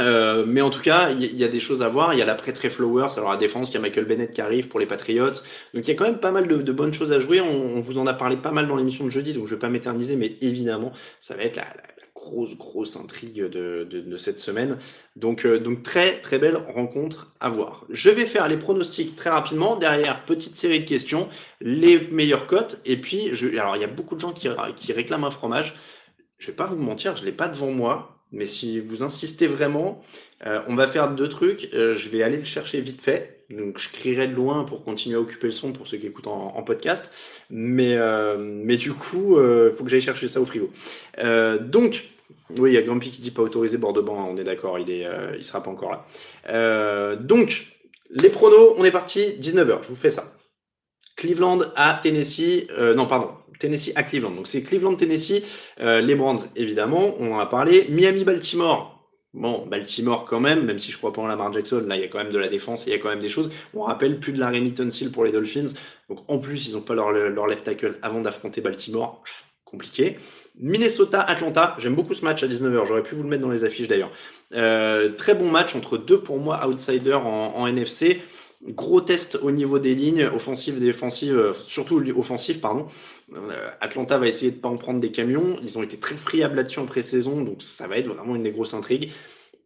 [0.00, 2.14] euh, mais en tout cas, il y, a des choses à voir.
[2.14, 4.40] Il y a l'après Trey Flowers, alors à défense, il y a Michael Bennett qui
[4.40, 5.42] arrive pour les Patriots.
[5.74, 7.40] Donc il y a quand même pas mal de, bonnes choses à jouer.
[7.40, 9.68] On, vous en a parlé pas mal dans l'émission de jeudi, donc je vais pas
[9.68, 11.66] m'éterniser, mais évidemment, ça va être la,
[12.14, 14.78] grosse, grosse intrigue de, cette semaine.
[15.16, 17.84] Donc, euh, donc très, très belle rencontre à voir.
[17.90, 19.76] Je vais faire les pronostics très rapidement.
[19.76, 21.28] Derrière, petite série de questions,
[21.60, 22.80] les meilleures cotes.
[22.84, 25.74] Et puis, je, alors il y a beaucoup de gens qui, qui réclament un fromage.
[26.38, 28.19] Je vais pas vous mentir, je l'ai pas devant moi.
[28.32, 30.02] Mais si vous insistez vraiment,
[30.46, 31.70] euh, on va faire deux trucs.
[31.74, 33.44] Euh, je vais aller le chercher vite fait.
[33.50, 36.28] Donc, je crierai de loin pour continuer à occuper le son pour ceux qui écoutent
[36.28, 37.10] en, podcast.
[37.50, 40.70] Mais, euh, mais du coup, il faut que j'aille chercher ça au frigo.
[41.60, 42.04] donc,
[42.58, 44.28] oui, il y a Gampi qui dit pas autorisé bord de banc.
[44.30, 45.04] On est d'accord, il est,
[45.36, 47.16] il sera pas encore là.
[47.16, 47.66] donc,
[48.10, 49.82] les pronos, on est parti 19h.
[49.82, 50.32] Je vous fais ça.
[51.16, 52.68] Cleveland à Tennessee.
[52.94, 53.30] non, pardon.
[53.60, 54.32] Tennessee à Cleveland.
[54.32, 55.42] Donc c'est Cleveland-Tennessee,
[55.80, 57.86] euh, les Brands évidemment, on en a parlé.
[57.88, 58.96] Miami-Baltimore.
[59.32, 62.04] Bon, Baltimore quand même, même si je crois pas en Lamar Jackson, là il y
[62.04, 63.50] a quand même de la défense il y a quand même des choses.
[63.74, 65.72] On rappelle plus de la Remington Seal pour les Dolphins.
[66.08, 69.22] Donc en plus, ils n'ont pas leur, leur left tackle avant d'affronter Baltimore.
[69.64, 70.16] Compliqué.
[70.58, 73.86] Minnesota-Atlanta, j'aime beaucoup ce match à 19h, j'aurais pu vous le mettre dans les affiches
[73.86, 74.10] d'ailleurs.
[74.52, 78.20] Euh, très bon match entre deux pour moi outsiders en, en NFC.
[78.62, 82.88] Gros test au niveau des lignes offensives défensives, euh, surtout offensives, pardon.
[83.34, 85.58] Euh, Atlanta va essayer de pas en prendre des camions.
[85.62, 88.52] Ils ont été très friables là-dessus en pré-saison, donc ça va être vraiment une des
[88.52, 89.12] grosses intrigues.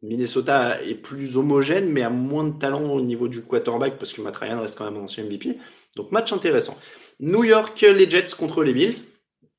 [0.02, 4.20] Minnesota est plus homogène, mais a moins de talent au niveau du quarterback parce que
[4.20, 5.56] Matt Ryan reste quand même un ancien MVP.
[5.96, 6.76] Donc match intéressant.
[7.20, 9.06] New York, les Jets contre les Bills.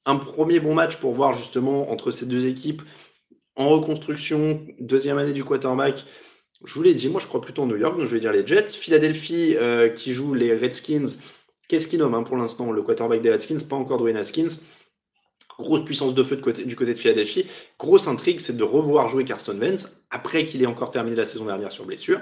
[0.06, 2.84] Un premier bon match pour voir justement entre ces deux équipes
[3.56, 6.06] en reconstruction, deuxième année du quarterback.
[6.64, 8.32] Je vous l'ai dit, moi je crois plutôt en New York, donc je vais dire
[8.32, 8.68] les Jets.
[8.68, 11.08] Philadelphie euh, qui joue les Redskins.
[11.68, 14.60] Qu'est-ce qu'il nomme hein, pour l'instant Le quarterback des Redskins, pas encore Dwayne Haskins.
[15.58, 17.48] Grosse puissance de feu du côté de Philadelphie.
[17.80, 21.46] Grosse intrigue, c'est de revoir jouer Carson Wentz après qu'il ait encore terminé la saison
[21.46, 22.22] dernière sur blessure.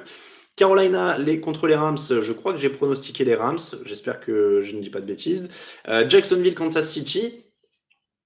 [0.56, 3.58] Carolina les, contre les Rams, je crois que j'ai pronostiqué les Rams.
[3.86, 5.50] J'espère que je ne dis pas de bêtises.
[5.88, 7.44] Euh, Jacksonville, Kansas City.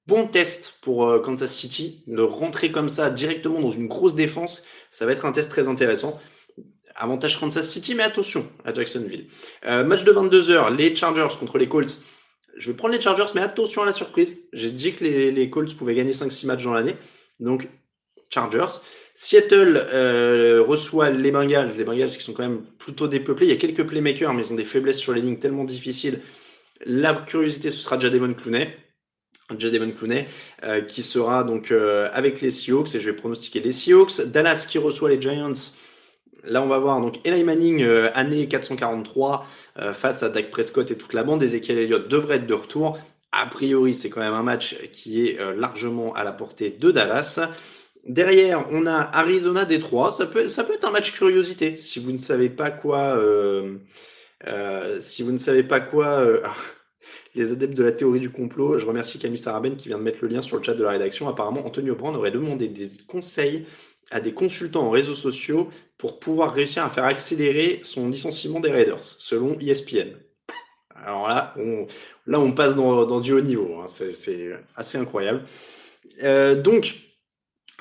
[0.07, 2.03] Bon test pour euh, Kansas City.
[2.07, 4.61] De rentrer comme ça directement dans une grosse défense,
[4.91, 6.20] ça va être un test très intéressant.
[7.00, 9.28] Avantage Kansas City, mais attention à Jacksonville.
[9.66, 12.00] Euh, match de 22h, les Chargers contre les Colts.
[12.58, 14.36] Je vais prendre les Chargers, mais attention à la surprise.
[14.52, 16.95] J'ai dit que les, Colts pouvaient gagner 5-6 matchs dans l'année.
[17.39, 17.70] Donc,
[18.32, 18.82] Chargers.
[19.14, 21.70] Seattle euh, reçoit les Bengals.
[21.78, 23.45] Les Bengals qui sont quand même plutôt dépeuplés.
[23.45, 26.22] Il y a quelques playmakers, mais ils ont des faiblesses sur les lignes tellement difficiles.
[26.84, 28.76] La curiosité, ce sera Jadevon Clooney.
[29.56, 30.28] Jadevon Clooney,
[30.64, 34.20] euh, qui sera donc avec les Seahawks, et je vais pronostiquer les Seahawks.
[34.22, 35.54] Dallas qui reçoit les Giants.
[36.48, 39.45] Là, on va voir donc Eli Manning, euh, année 443,
[39.80, 41.43] euh, face à Dak Prescott et toute la bande.
[41.43, 42.98] Ezekiel Elliott devrait être de retour.
[43.32, 46.91] A priori, c'est quand même un match qui est euh, largement à la portée de
[46.91, 47.39] Dallas.
[48.06, 50.12] Derrière, on a Arizona Détroit.
[50.12, 51.78] Ça peut, ça peut être un match curiosité.
[51.78, 53.20] Si vous ne savez pas quoi,
[55.00, 56.26] si vous ne savez pas quoi,
[57.36, 58.80] les adeptes de la théorie du complot.
[58.80, 60.91] Je remercie Camille Saraben qui vient de mettre le lien sur le chat de la
[60.91, 61.28] rédaction.
[61.28, 63.66] Apparemment, Antonio Brand aurait demandé des conseils
[64.12, 68.72] à des consultants en réseaux sociaux pour pouvoir réussir à faire accélérer son licenciement des
[68.72, 70.16] Raiders, selon ESPN.
[70.95, 71.88] Alors là, on,
[72.26, 73.80] là, on passe dans, du haut niveau.
[73.82, 73.86] Hein.
[73.88, 75.43] C'est assez incroyable.
[76.24, 76.95] Euh, donc,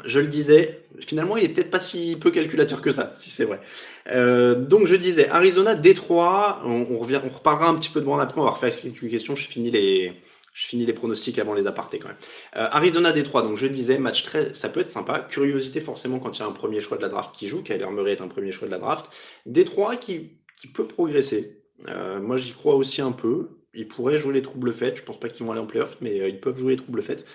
[0.04, 3.44] je le disais, finalement, il est peut-être pas si peu calculateur que ça, si c'est
[3.44, 3.60] vrai.
[4.08, 8.22] Euh, donc, je disais, Arizona, Détroit, on, revient, on reparlera un petit peu de moi
[8.22, 10.12] après, on va refaire quelques questions, je finis les,
[10.56, 12.16] je finis les pronostics avant les apartés quand même.
[12.56, 15.20] Euh, Arizona Détroit, donc je disais, match très, ça peut être sympa.
[15.20, 17.84] Curiosité forcément quand il y a un premier choix de la draft qui joue, Kyler
[18.10, 19.04] est un premier choix de la draft.
[19.44, 21.60] Détroit qui, qui peut progresser.
[21.88, 23.50] Euh, moi j'y crois aussi un peu.
[23.74, 24.96] Ils pourraient jouer les troubles faits.
[24.96, 27.02] Je pense pas qu'ils vont aller en playoff, mais euh, ils peuvent jouer les troubles
[27.02, 27.26] faits.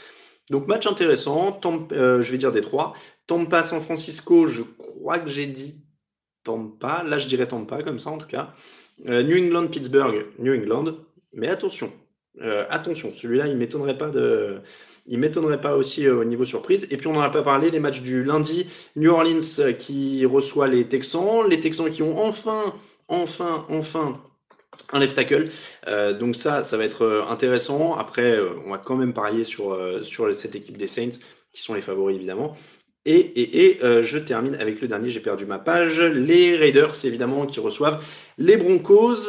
[0.49, 1.59] Donc match intéressant.
[1.63, 2.93] je vais dire Détroit.
[3.28, 5.76] Tampa San Francisco, je crois que j'ai dit
[6.43, 7.03] Tampa.
[7.03, 8.55] Là je dirais Tampa comme ça en tout cas.
[9.05, 10.95] New England Pittsburgh, New England.
[11.34, 11.93] Mais attention,
[12.40, 14.62] euh, attention, celui-là, il m'étonnerait pas de.
[15.08, 16.88] Il m'étonnerait pas aussi euh, au niveau surprise.
[16.92, 18.68] Et puis on n'en a pas parlé, les matchs du lundi.
[18.96, 21.48] New Orleans euh, qui reçoit les Texans.
[21.50, 22.76] Les Texans qui ont enfin,
[23.08, 24.22] enfin, enfin
[24.94, 25.50] un left tackle.
[26.20, 27.96] donc ça, ça va être intéressant.
[27.96, 31.20] Après, on va quand même parier sur, sur cette équipe des Saints,
[31.52, 32.58] qui sont les favoris évidemment.
[33.06, 36.00] Et, et, et je termine avec le dernier, j'ai perdu ma page.
[36.00, 38.04] Les Raiders, évidemment, qui reçoivent
[38.38, 39.28] les Broncos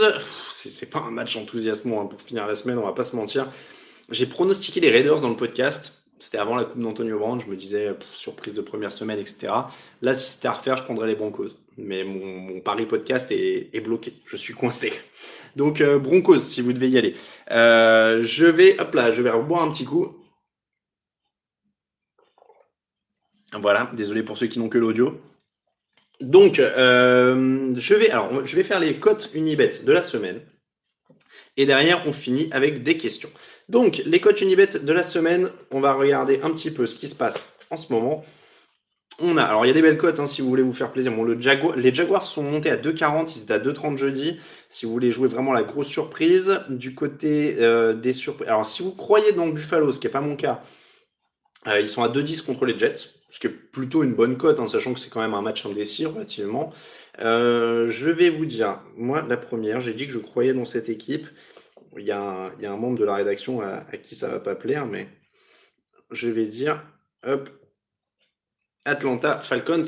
[0.71, 3.51] c'est pas un match enthousiasmant hein, pour finir la semaine, on va pas se mentir.
[4.11, 5.95] J'ai pronostiqué les Raiders dans le podcast.
[6.19, 7.41] C'était avant la coupe d'Antonio Brown.
[7.41, 9.53] Je me disais, surprise de première semaine, etc.
[10.03, 11.51] Là, si c'était à refaire, je prendrais les Broncos.
[11.79, 14.15] Mais mon, pari podcast est, bloqué.
[14.27, 14.93] Je suis coincé.
[15.57, 17.15] Donc, euh, Broncos, si vous devez y aller.
[17.51, 20.17] Euh, je vais, hop là, je vais reboire un petit coup.
[23.61, 25.21] Voilà, désolé pour ceux qui n'ont que l'audio.
[26.21, 30.41] Donc, euh, je vais, alors, je vais faire les cotes Unibet de la semaine.
[31.57, 33.31] Et derrière, on finit avec des questions.
[33.69, 37.09] Donc, les cotes Unibet de la semaine, on va regarder un petit peu ce qui
[37.09, 38.25] se passe en ce moment.
[39.19, 40.91] On a, alors il y a des belles cotes hein, si vous voulez vous faire
[40.91, 41.13] plaisir.
[41.13, 44.39] Bon, les Jaguars sont montés à 2,40, ils étaient à 2,30 jeudi.
[44.71, 48.49] Si vous voulez jouer vraiment la grosse surprise, du côté euh, des surprises.
[48.49, 50.63] Alors si vous croyez dans Buffalo, ce qui n'est pas mon cas,
[51.67, 52.97] euh, ils sont à 2,10 contre les Jets,
[53.29, 55.65] ce qui est plutôt une bonne cote, hein, sachant que c'est quand même un match
[55.67, 56.73] indécis relativement.
[57.21, 60.89] Euh, je vais vous dire, moi, la première, j'ai dit que je croyais dans cette
[60.89, 61.27] équipe.
[61.99, 65.09] Il y a un, membre de la rédaction à, qui ça va pas plaire, mais
[66.11, 66.83] je vais dire,
[67.25, 67.51] hop,
[68.85, 69.83] Atlanta Falcons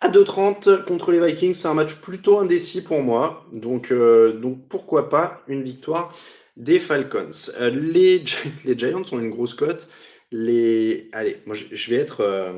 [0.00, 1.54] à 2,30 contre les Vikings.
[1.54, 3.46] C'est un match plutôt indécis pour moi.
[3.52, 6.14] Donc, euh, donc pourquoi pas une victoire
[6.56, 7.30] des Falcons.
[7.58, 8.24] Euh, les,
[8.64, 9.88] les Giants ont une grosse cote.
[10.30, 12.54] Les, allez, moi je, vais être,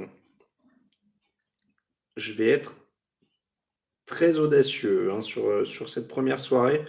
[2.17, 2.75] je vais être
[4.13, 6.85] très audacieux hein, sur, euh, sur cette première soirée.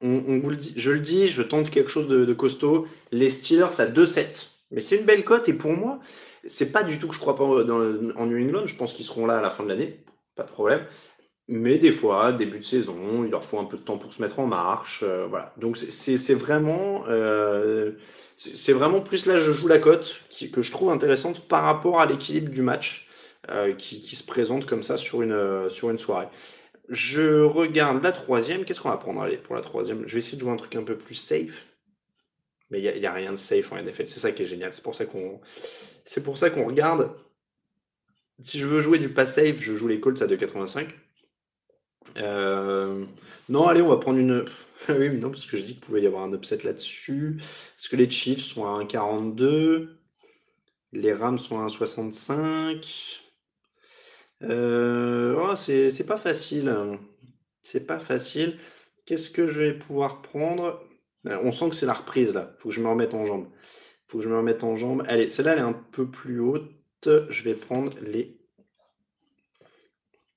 [0.00, 0.40] On,
[0.76, 2.86] je le dis, je tente quelque chose de, costaud.
[3.12, 4.46] Les Steelers à 2-7.
[4.70, 5.98] Mais c'est une belle cote et pour moi,
[6.46, 8.66] c'est pas du tout que je crois pas en New England.
[8.66, 10.04] Je pense qu'ils seront là à la fin de l'année,
[10.34, 10.86] pas de problème.
[11.48, 14.22] Mais des fois, début de saison, il leur faut un peu de temps pour se
[14.22, 15.02] mettre en marche.
[15.02, 15.52] Euh, voilà.
[15.56, 17.92] Donc c'est vraiment, euh,
[18.36, 20.20] c'est vraiment plus là, je joue la cote
[20.52, 23.07] que je trouve intéressante par rapport à l'équilibre du match.
[23.50, 26.28] Euh, qui, se présente comme ça sur une, euh, sur une soirée.
[26.90, 28.66] Je regarde la troisième.
[28.66, 29.22] Qu'est-ce qu'on va prendre?
[29.22, 31.64] Allez, pour la troisième Je vais essayer de jouer un truc un peu plus safe.
[32.70, 34.06] Mais il n'y a, rien de safe en NFL.
[34.06, 34.74] C'est ça qui est génial.
[34.74, 35.40] C'est pour ça qu'on
[36.04, 37.16] c'est regarde.
[38.42, 40.88] Si je veux jouer du pas safe, je joue les Colts à 2,85.
[42.18, 43.06] Euh,
[43.48, 44.44] non, allez, on va prendre une.
[44.90, 47.40] oui, mais non, parce que je dis qu'il pouvait y avoir un upset là-dessus.
[47.78, 49.88] Est-ce que les Chiefs sont à 1,42
[50.92, 53.22] Les Rams sont à 1,65
[54.44, 56.74] euh, oh, c'est pas facile.
[57.62, 58.58] C'est pas facile.
[59.06, 60.82] Qu'est-ce que je vais pouvoir prendre?
[61.26, 62.54] Euh, On sent que c'est la reprise là.
[62.58, 63.48] Faut que je me remette en jambe.
[64.06, 65.02] Faut que je me remette en jambe.
[65.06, 66.70] Allez, celle-là elle est un peu plus haute.
[67.04, 68.38] Je vais prendre les.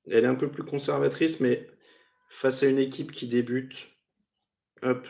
[0.10, 1.68] Elle est un peu plus conservatrice, mais
[2.30, 3.76] face à une équipe qui débute.
[4.84, 5.08] Hop.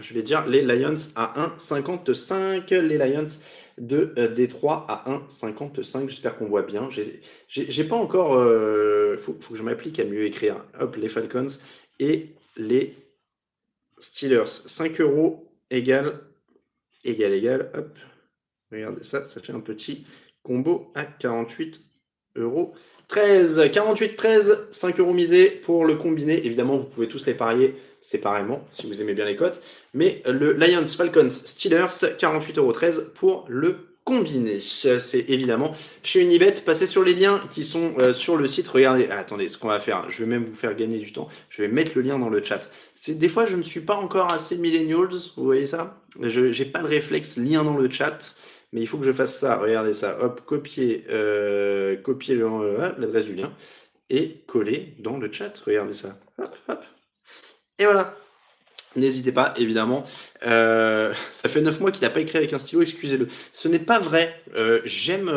[0.00, 2.74] Je vais dire les Lions à 1,55.
[2.74, 3.26] Les Lions
[3.78, 6.08] de euh, Détroit à 1,55.
[6.08, 6.88] J'espère qu'on voit bien.
[7.48, 8.32] J'ai pas encore.
[8.32, 10.64] Il euh, faut, que je m'applique à mieux écrire.
[10.78, 11.48] Hop, les Falcons
[11.98, 12.96] et les
[13.98, 14.46] Steelers.
[14.46, 16.20] 5 euros égale,
[17.04, 17.70] égal, égal.
[17.74, 17.98] Hop,
[18.70, 20.06] regardez ça, ça fait un petit
[20.42, 21.80] combo à 48
[22.36, 22.74] euros.
[23.08, 26.44] 13, 48, 13, 5 euros misés pour le combiné.
[26.46, 29.60] Évidemment, vous pouvez tous les parier séparément si vous aimez bien les cotes.
[29.92, 31.86] Mais le Lions, Falcons, Steelers,
[32.18, 32.72] 48,13 euros
[33.14, 34.60] pour le combiné.
[34.60, 36.52] C'est évidemment chez Unibet.
[36.64, 38.68] Passez sur les liens qui sont euh, sur le site.
[38.68, 41.28] Regardez, ah, attendez, ce qu'on va faire, je vais même vous faire gagner du temps.
[41.48, 42.68] Je vais mettre le lien dans le chat.
[43.08, 45.08] Des fois, je ne suis pas encore assez millennials.
[45.36, 46.02] Vous voyez ça?
[46.20, 48.34] Je n'ai pas le réflexe lien dans le chat.
[48.74, 49.56] Mais il faut que je fasse ça.
[49.56, 50.18] Regardez ça.
[50.20, 53.52] Hop, copier, euh, copier euh, l'adresse du lien
[54.10, 55.56] et coller dans le chat.
[55.64, 56.18] Regardez ça.
[56.38, 56.82] Hop, hop.
[57.78, 58.16] Et voilà.
[58.96, 60.04] N'hésitez pas, évidemment.
[60.44, 63.28] Euh, ça fait 9 mois qu'il n'a pas écrit avec un stylo, excusez-le.
[63.52, 64.42] Ce n'est pas vrai.
[64.56, 65.30] Euh, j'aime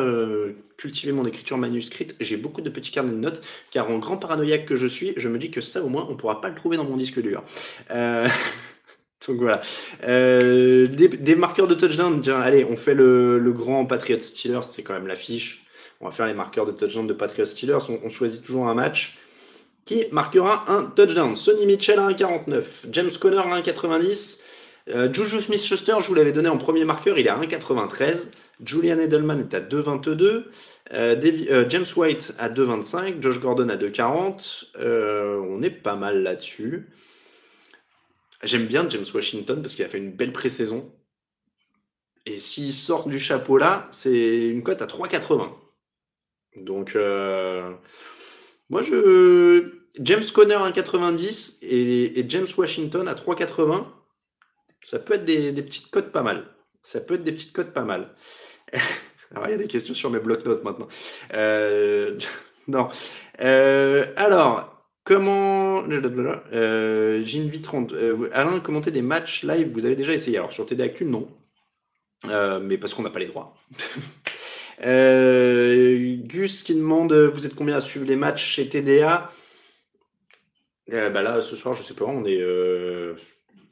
[0.78, 2.16] cultiver mon écriture manuscrite.
[2.20, 5.30] J'ai beaucoup de petits carnets de notes, car en grand paranoïaque que je suis, je
[5.30, 7.22] me dis que ça, au moins, on ne pourra pas le trouver dans mon disque
[7.22, 7.44] dur.
[9.28, 9.62] Donc voilà.
[10.04, 12.22] Euh, des, marqueurs de touchdown.
[12.30, 15.66] Allez, on fait le, grand Patriots Steelers, c'est quand même l'affiche.
[16.00, 17.80] On va faire les marqueurs de touchdown de Patriots Steelers.
[18.04, 19.18] On, choisit toujours un match
[19.86, 21.36] qui marquera un touchdown.
[21.36, 22.64] Sonny Mitchell à 1,49.
[22.92, 24.40] James Conner à 1,90.
[24.90, 28.30] Euh, Juju Smith-Schuster, je vous l'avais donné en premier marqueur, il est à 1,93.
[28.64, 30.24] Julian Edelman est à 2,22.
[30.24, 30.44] Euh,
[30.94, 33.22] euh, James White à 2,25.
[33.22, 34.68] Josh Gordon à 2,40.
[34.80, 36.88] on est pas mal là-dessus.
[38.44, 40.94] J'aime bien James Washington parce qu'il a fait une belle pré-saison.
[42.26, 45.50] Et s'il sort du chapeau là, c'est une cote à 3,80.
[46.58, 47.74] Donc, euh,
[48.70, 49.74] moi, je.
[50.00, 53.86] James Conner à 1,90 et, et, James Washington à 3,80.
[54.84, 56.54] Ça peut être des, petites cotes pas mal.
[56.84, 58.14] Ça peut être des petites cotes pas mal.
[59.32, 60.88] alors, il y a des questions sur mes blocs-notes maintenant.
[61.34, 62.20] Euh,
[62.68, 62.90] non.
[63.40, 64.78] Euh, alors,
[65.08, 65.57] Comment.
[65.92, 67.94] Euh, G30.
[67.94, 71.28] Euh, Alain, commenter des matchs live, vous avez déjà essayé Alors sur TD Actu, non.
[72.26, 73.56] Euh, mais parce qu'on n'a pas les droits.
[74.86, 79.32] Euh, Gus qui demande Vous êtes combien à suivre les matchs chez TDA
[80.88, 82.40] bah Là, ce soir, je sais pas, on est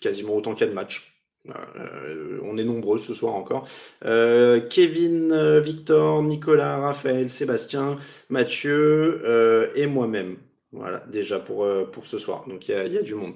[0.01, 1.15] quasiment autant qu'il y a de matchs.
[1.47, 3.67] on est nombreux ce soir encore.
[4.01, 7.99] Kevin, Victor, Nicolas, Raphaël, Sébastien,
[8.29, 10.37] Mathieu et moi-même.
[10.75, 12.43] Voilà, déjà pour, euh, pour ce soir.
[12.47, 13.33] Donc il y a, du monde.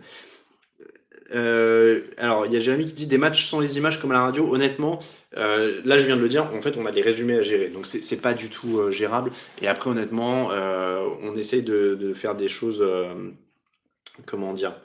[1.34, 4.22] Euh, alors, il y a Jérémy qui dit des matchs sans les images comme la
[4.22, 4.54] radio.
[4.54, 5.00] Honnêtement,
[5.38, 7.70] euh, là je viens de le dire, en fait on a des résumés à gérer.
[7.70, 9.32] Donc c'est pas du tout gérable.
[9.62, 12.84] Et après, honnêtement, on essaye de, de, faire des choses.
[14.26, 14.76] comment dire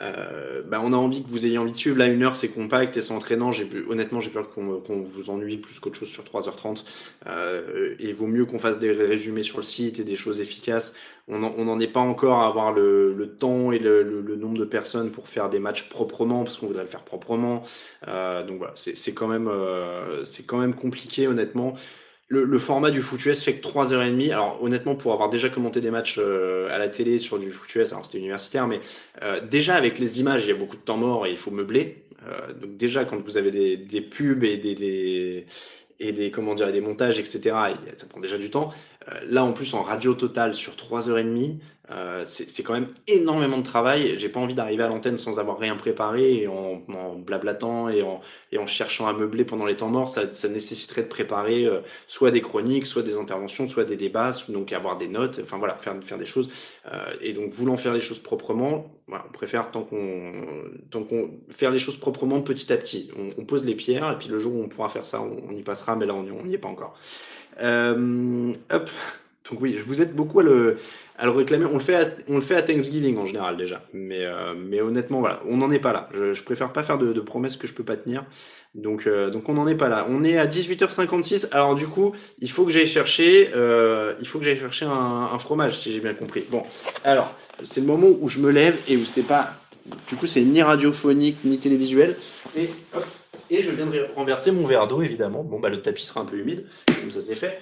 [0.00, 1.98] euh, bah, on a envie que vous ayez envie de suivre.
[1.98, 3.52] Là, une heure, c'est compact et c'est entraînant.
[3.52, 6.84] J'ai, honnêtement, j'ai peur qu'on, vous ennuie plus qu'autre chose sur 3h30.
[7.26, 10.94] Euh, et vaut mieux qu'on fasse des résumés sur le site et des choses efficaces.
[11.30, 15.28] On n'en est pas encore à avoir le, temps et le, nombre de personnes pour
[15.28, 17.64] faire des matchs proprement, parce qu'on voudrait le faire proprement.
[18.06, 21.74] Euh, donc voilà, c'est, quand euh, c'est quand même compliqué, honnêtement
[22.28, 24.32] le, format du foot US fait que 3h30.
[24.32, 27.74] Alors honnêtement, pour avoir déjà commenté des matchs euh, à la télé sur du foot
[27.74, 28.80] US, alors c'était universitaire, mais
[29.22, 31.50] euh, déjà avec les images, il y a beaucoup de temps mort et il faut
[31.50, 32.04] meubler.
[32.26, 35.46] Euh, donc déjà, quand vous avez des, pubs et des, des,
[36.00, 37.56] et des, comment dire, des montages, etc.,
[37.96, 38.72] ça prend déjà du temps.
[39.26, 41.58] là, en plus, en radio totale sur 3h30,
[41.90, 44.18] euh, c'est quand même énormément de travail.
[44.18, 46.82] J'ai pas envie d'arriver à l'antenne sans avoir rien préparé et en,
[47.16, 48.20] blablatant et en,
[48.52, 50.08] et en, cherchant à meubler pendant les temps morts.
[50.08, 54.72] Ça, nécessiterait de préparer euh, soit des chroniques, soit des interventions, soit des débats, donc
[54.72, 55.40] avoir des notes.
[55.42, 56.50] Enfin voilà, faire, faire des choses.
[56.92, 60.32] Euh, et donc voulant faire les choses proprement, on préfère tant qu'on
[60.92, 63.10] qu'on faire les choses proprement petit à petit.
[63.38, 65.62] On, pose les pierres et puis le jour où on pourra faire ça, on, y
[65.62, 65.96] passera.
[65.96, 66.98] Mais là, on n'y est pas encore.
[67.58, 68.90] hop.
[69.50, 70.78] Donc oui, je vous aide beaucoup à le
[71.18, 71.66] à le réclamer.
[71.66, 73.82] On le fait à, on le fait à Thanksgiving en général déjà.
[73.92, 76.08] Mais, euh, mais honnêtement, voilà, on n'en est pas là.
[76.14, 78.24] Je, je, préfère pas faire de, promesses que je peux pas tenir.
[78.74, 80.06] Donc, euh, donc on n'en est pas là.
[80.08, 81.48] On est à 18h56.
[81.50, 85.30] Alors du coup, il faut que j'aille chercher, euh, il faut que j'aille chercher un,
[85.32, 86.44] un, fromage, si j'ai bien compris.
[86.50, 86.62] Bon,
[87.02, 87.34] alors
[87.64, 89.54] c'est le moment où je me lève et où c'est pas,
[90.08, 92.16] du coup, c'est ni radiophonique ni télévisuel.
[92.56, 93.04] Et hop,
[93.50, 95.42] et je viens de renverser mon verre d'eau, évidemment.
[95.42, 97.60] Bon, bah le tapis sera un peu humide, comme ça c'est fait.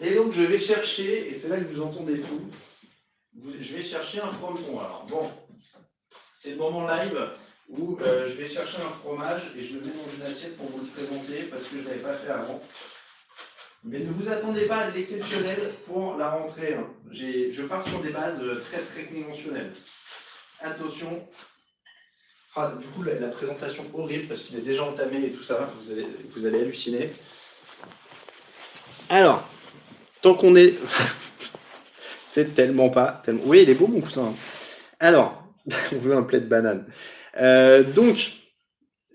[0.00, 2.50] Et donc, je vais chercher, et c'est là que vous entendez tout,
[3.60, 4.78] je vais chercher un frometon.
[4.78, 5.30] Alors, bon,
[6.34, 7.30] c'est le moment live
[7.68, 10.66] où euh, je vais chercher un fromage et je le mets dans une assiette pour
[10.66, 12.62] vous le présenter parce que je ne l'avais pas fait avant.
[13.84, 16.74] Mais ne vous attendez pas à l'exceptionnel pour la rentrée.
[16.74, 16.86] Hein.
[17.12, 19.72] Je pars sur des bases euh, très très conventionnelles.
[20.60, 21.28] Attention.
[22.56, 25.92] Ah, du coup, la, présentation horrible parce qu'il est déjà entamé et tout ça, vous
[25.92, 27.12] allez, vous allez halluciner.
[29.08, 29.48] Alors,
[30.22, 30.74] Tant qu'on est.
[32.28, 33.22] c'est tellement pas.
[33.44, 34.34] Oui, il est beau mon coussin.
[35.00, 35.44] Alors,
[35.92, 36.86] on veut un plaid de banane.
[37.38, 38.32] Euh, donc,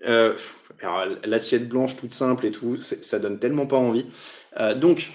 [0.06, 0.34] euh,
[1.24, 4.06] l'assiette blanche toute simple et tout, ça donne tellement pas envie.
[4.60, 5.10] Euh, donc,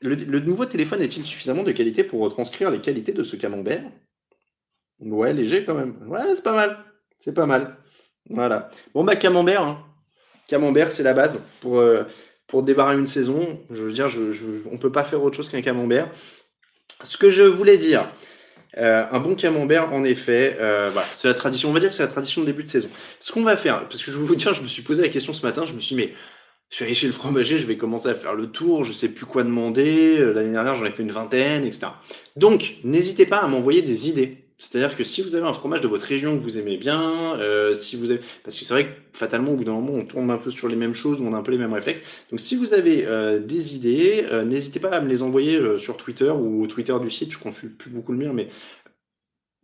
[0.00, 3.84] le, nouveau téléphone est-il suffisamment de qualité pour retranscrire les qualités de ce camembert?
[5.00, 5.96] Ouais, léger quand même.
[6.08, 6.78] Ouais, c'est pas mal.
[7.20, 7.76] C'est pas mal.
[8.28, 8.70] Voilà.
[8.94, 9.62] Bon, bah, camembert.
[9.62, 9.84] Hein.
[10.48, 11.82] Camembert, c'est la base pour,
[12.52, 13.58] pour débarrer une saison.
[13.70, 14.10] Je veux dire,
[14.66, 16.10] on ne peut pas faire autre chose qu'un camembert.
[17.02, 18.12] Ce que je voulais dire,
[18.76, 21.70] euh, un bon camembert, en effet, euh, c'est la tradition.
[21.70, 22.90] On va dire que c'est la tradition de début de saison.
[23.20, 25.08] Ce qu'on va faire, parce que je vais vous dire, je me suis posé la
[25.08, 26.12] question ce matin, je me suis dit, mais
[26.68, 28.94] je vais aller chez le fromager, je vais commencer à faire le tour, je ne
[28.94, 30.18] sais plus quoi demander.
[30.18, 31.86] Euh, l'année dernière, j'en ai fait une vingtaine, etc.
[32.36, 34.41] Donc, n'hésitez pas à m'envoyer des idées.
[34.62, 37.74] C'est-à-dire que si vous avez un fromage de votre région que vous aimez bien, euh,
[37.74, 40.30] si vous avez, parce que c'est vrai que fatalement au bout d'un moment on tourne
[40.30, 42.02] un peu sur les mêmes choses, on a un peu les mêmes réflexes.
[42.30, 45.96] Donc si vous avez euh, des idées, euh, n'hésitez pas à me les envoyer sur
[45.96, 47.32] Twitter ou au Twitter du site.
[47.32, 48.50] Je consulte plus beaucoup le mien, mais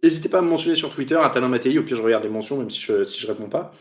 [0.02, 2.30] N'hésitez pas à me mentionner sur Twitter, à Talin Mattei, au pire je regarde les
[2.30, 3.72] mentions, même si je si je réponds pas.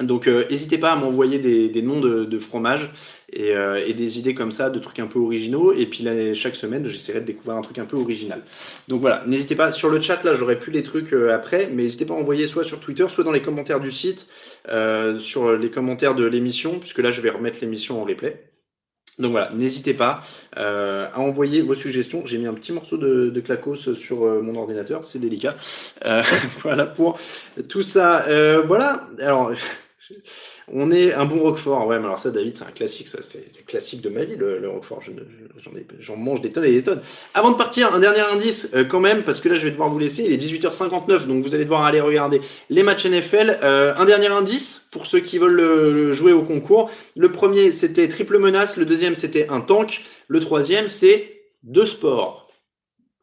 [0.00, 2.90] Donc n'hésitez pas à m'envoyer des, noms de, fromages
[3.32, 5.72] et, des idées comme ça, de trucs un peu originaux.
[5.72, 8.42] Et puis là, chaque semaine, j'essaierai de découvrir un truc un peu original.
[8.88, 12.06] Donc voilà, n'hésitez pas sur le chat, là j'aurai plus les trucs après, mais n'hésitez
[12.06, 14.26] pas à envoyer soit sur Twitter, soit dans les commentaires du site,
[15.18, 18.50] sur les commentaires de l'émission, puisque là je vais remettre l'émission en replay.
[19.20, 20.22] Donc voilà, n'hésitez pas
[20.56, 22.24] euh, à envoyer vos suggestions.
[22.24, 25.56] J'ai mis un petit morceau de, de clacos sur euh, mon ordinateur, c'est délicat.
[26.06, 26.22] Euh,
[26.62, 27.18] voilà pour
[27.68, 28.24] tout ça.
[28.66, 29.52] voilà, alors
[30.72, 31.86] on est un bon Roquefort.
[31.86, 33.08] Ouais, mais alors ça, David, c'est un classique.
[33.08, 35.02] Ça, c'est le classique de ma vie, le, Roquefort.
[35.98, 37.00] J'en mange des tonnes et des tonnes.
[37.34, 39.88] Avant de partir, un dernier indice euh, quand même, parce que là, je vais devoir
[39.88, 40.24] vous laisser.
[40.24, 43.58] Il est 18h59, donc vous allez devoir aller regarder les matchs NFL.
[43.62, 46.90] Euh, un dernier indice pour ceux qui veulent le, jouer au concours.
[47.16, 48.76] Le premier, c'était triple menace.
[48.76, 50.02] Le deuxième, c'était un tank.
[50.28, 52.48] Le troisième, c'est deux sports.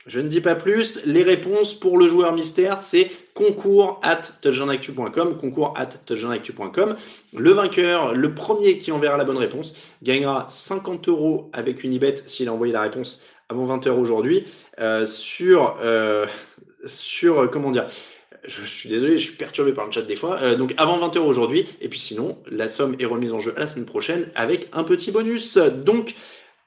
[0.07, 0.99] Je ne dis pas plus.
[1.05, 5.89] Les réponses pour le joueur mystère, c'est concours at touchdownactu.com, concours at.
[7.33, 12.15] Le vainqueur, le premier qui enverra la bonne réponse, gagnera 50 euros avec une Unibet
[12.25, 14.45] s'il a envoyé la réponse avant 20h aujourd'hui
[14.79, 16.25] euh, sur, euh,
[17.23, 17.85] euh, comment dire,
[18.43, 20.55] je, suis désolé, je suis perturbé par le chat des fois.
[20.55, 21.67] donc avant 20h aujourd'hui.
[21.79, 24.83] Et puis sinon, la somme est remise en jeu à la semaine prochaine avec un
[24.83, 25.57] petit bonus.
[25.57, 26.15] Donc,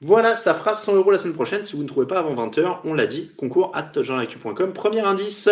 [0.01, 2.79] voilà, ça fera 100 euros la semaine prochaine si vous ne trouvez pas avant 20h.
[2.85, 3.91] On l'a dit, concours at.
[4.73, 5.47] Premier indice,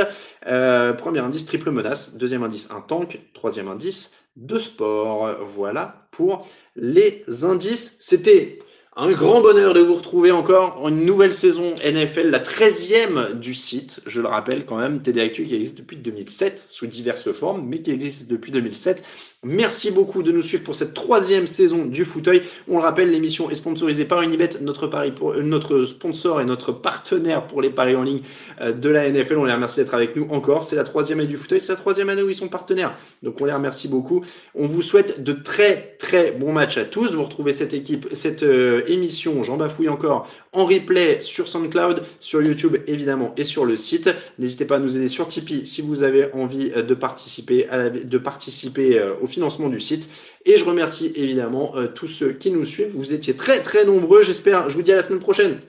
[0.47, 2.15] euh, premier indice, triple menace.
[2.15, 3.19] Deuxième indice, un tank.
[3.35, 5.29] Troisième indice, de sport.
[5.55, 7.95] Voilà pour les indices.
[7.99, 8.59] C'était
[9.01, 13.53] un grand bonheur de vous retrouver encore en une nouvelle saison NFL, la 13e du
[13.53, 14.01] site.
[14.05, 17.81] Je le rappelle quand même, TD Actu qui existe depuis 2007 sous diverses formes, mais
[17.81, 19.03] qui existe depuis 2007.
[19.45, 22.41] Merci beaucoup de nous suivre pour cette troisième saison du fauteuil.
[22.67, 26.73] On le rappelle, l'émission est sponsorisée par Unibet, notre, pari euh, notre sponsor et notre
[26.73, 28.19] partenaire pour les paris en ligne
[28.59, 29.37] euh, de la NFL.
[29.37, 30.65] On les remercie d'être avec nous encore.
[30.65, 32.97] C'est la troisième année du fauteuil, c'est la troisième année où ils sont partenaires.
[33.23, 34.25] Donc on les remercie beaucoup.
[34.55, 37.13] On vous souhaite de très très bons matchs à tous.
[37.13, 42.41] Vous retrouvez cette équipe, cette euh, émission, j'en bafouille encore, en replay sur SoundCloud, sur
[42.41, 44.09] YouTube évidemment et sur le site.
[44.37, 47.67] N'hésitez pas à nous aider sur Tipeee si vous avez envie de participer,
[48.03, 50.09] de participer au financement du site.
[50.45, 52.91] Et je remercie évidemment euh, tous ceux qui nous suivent.
[52.95, 54.23] Vous étiez très très nombreux.
[54.23, 54.69] J'espère.
[54.69, 55.59] Je vous dis à la semaine prochaine.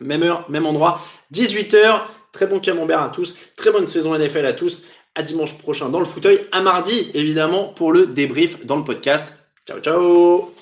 [0.00, 1.00] Même heure, même endroit.
[1.32, 2.02] 18h.
[2.32, 3.36] Très bon camembert à tous.
[3.56, 4.84] Très bonne saison NFL à tous.
[5.14, 6.40] À dimanche prochain dans le fauteuil.
[6.52, 9.34] À mardi, évidemment, pour le débrief dans le podcast.
[9.66, 10.61] Ciao, ciao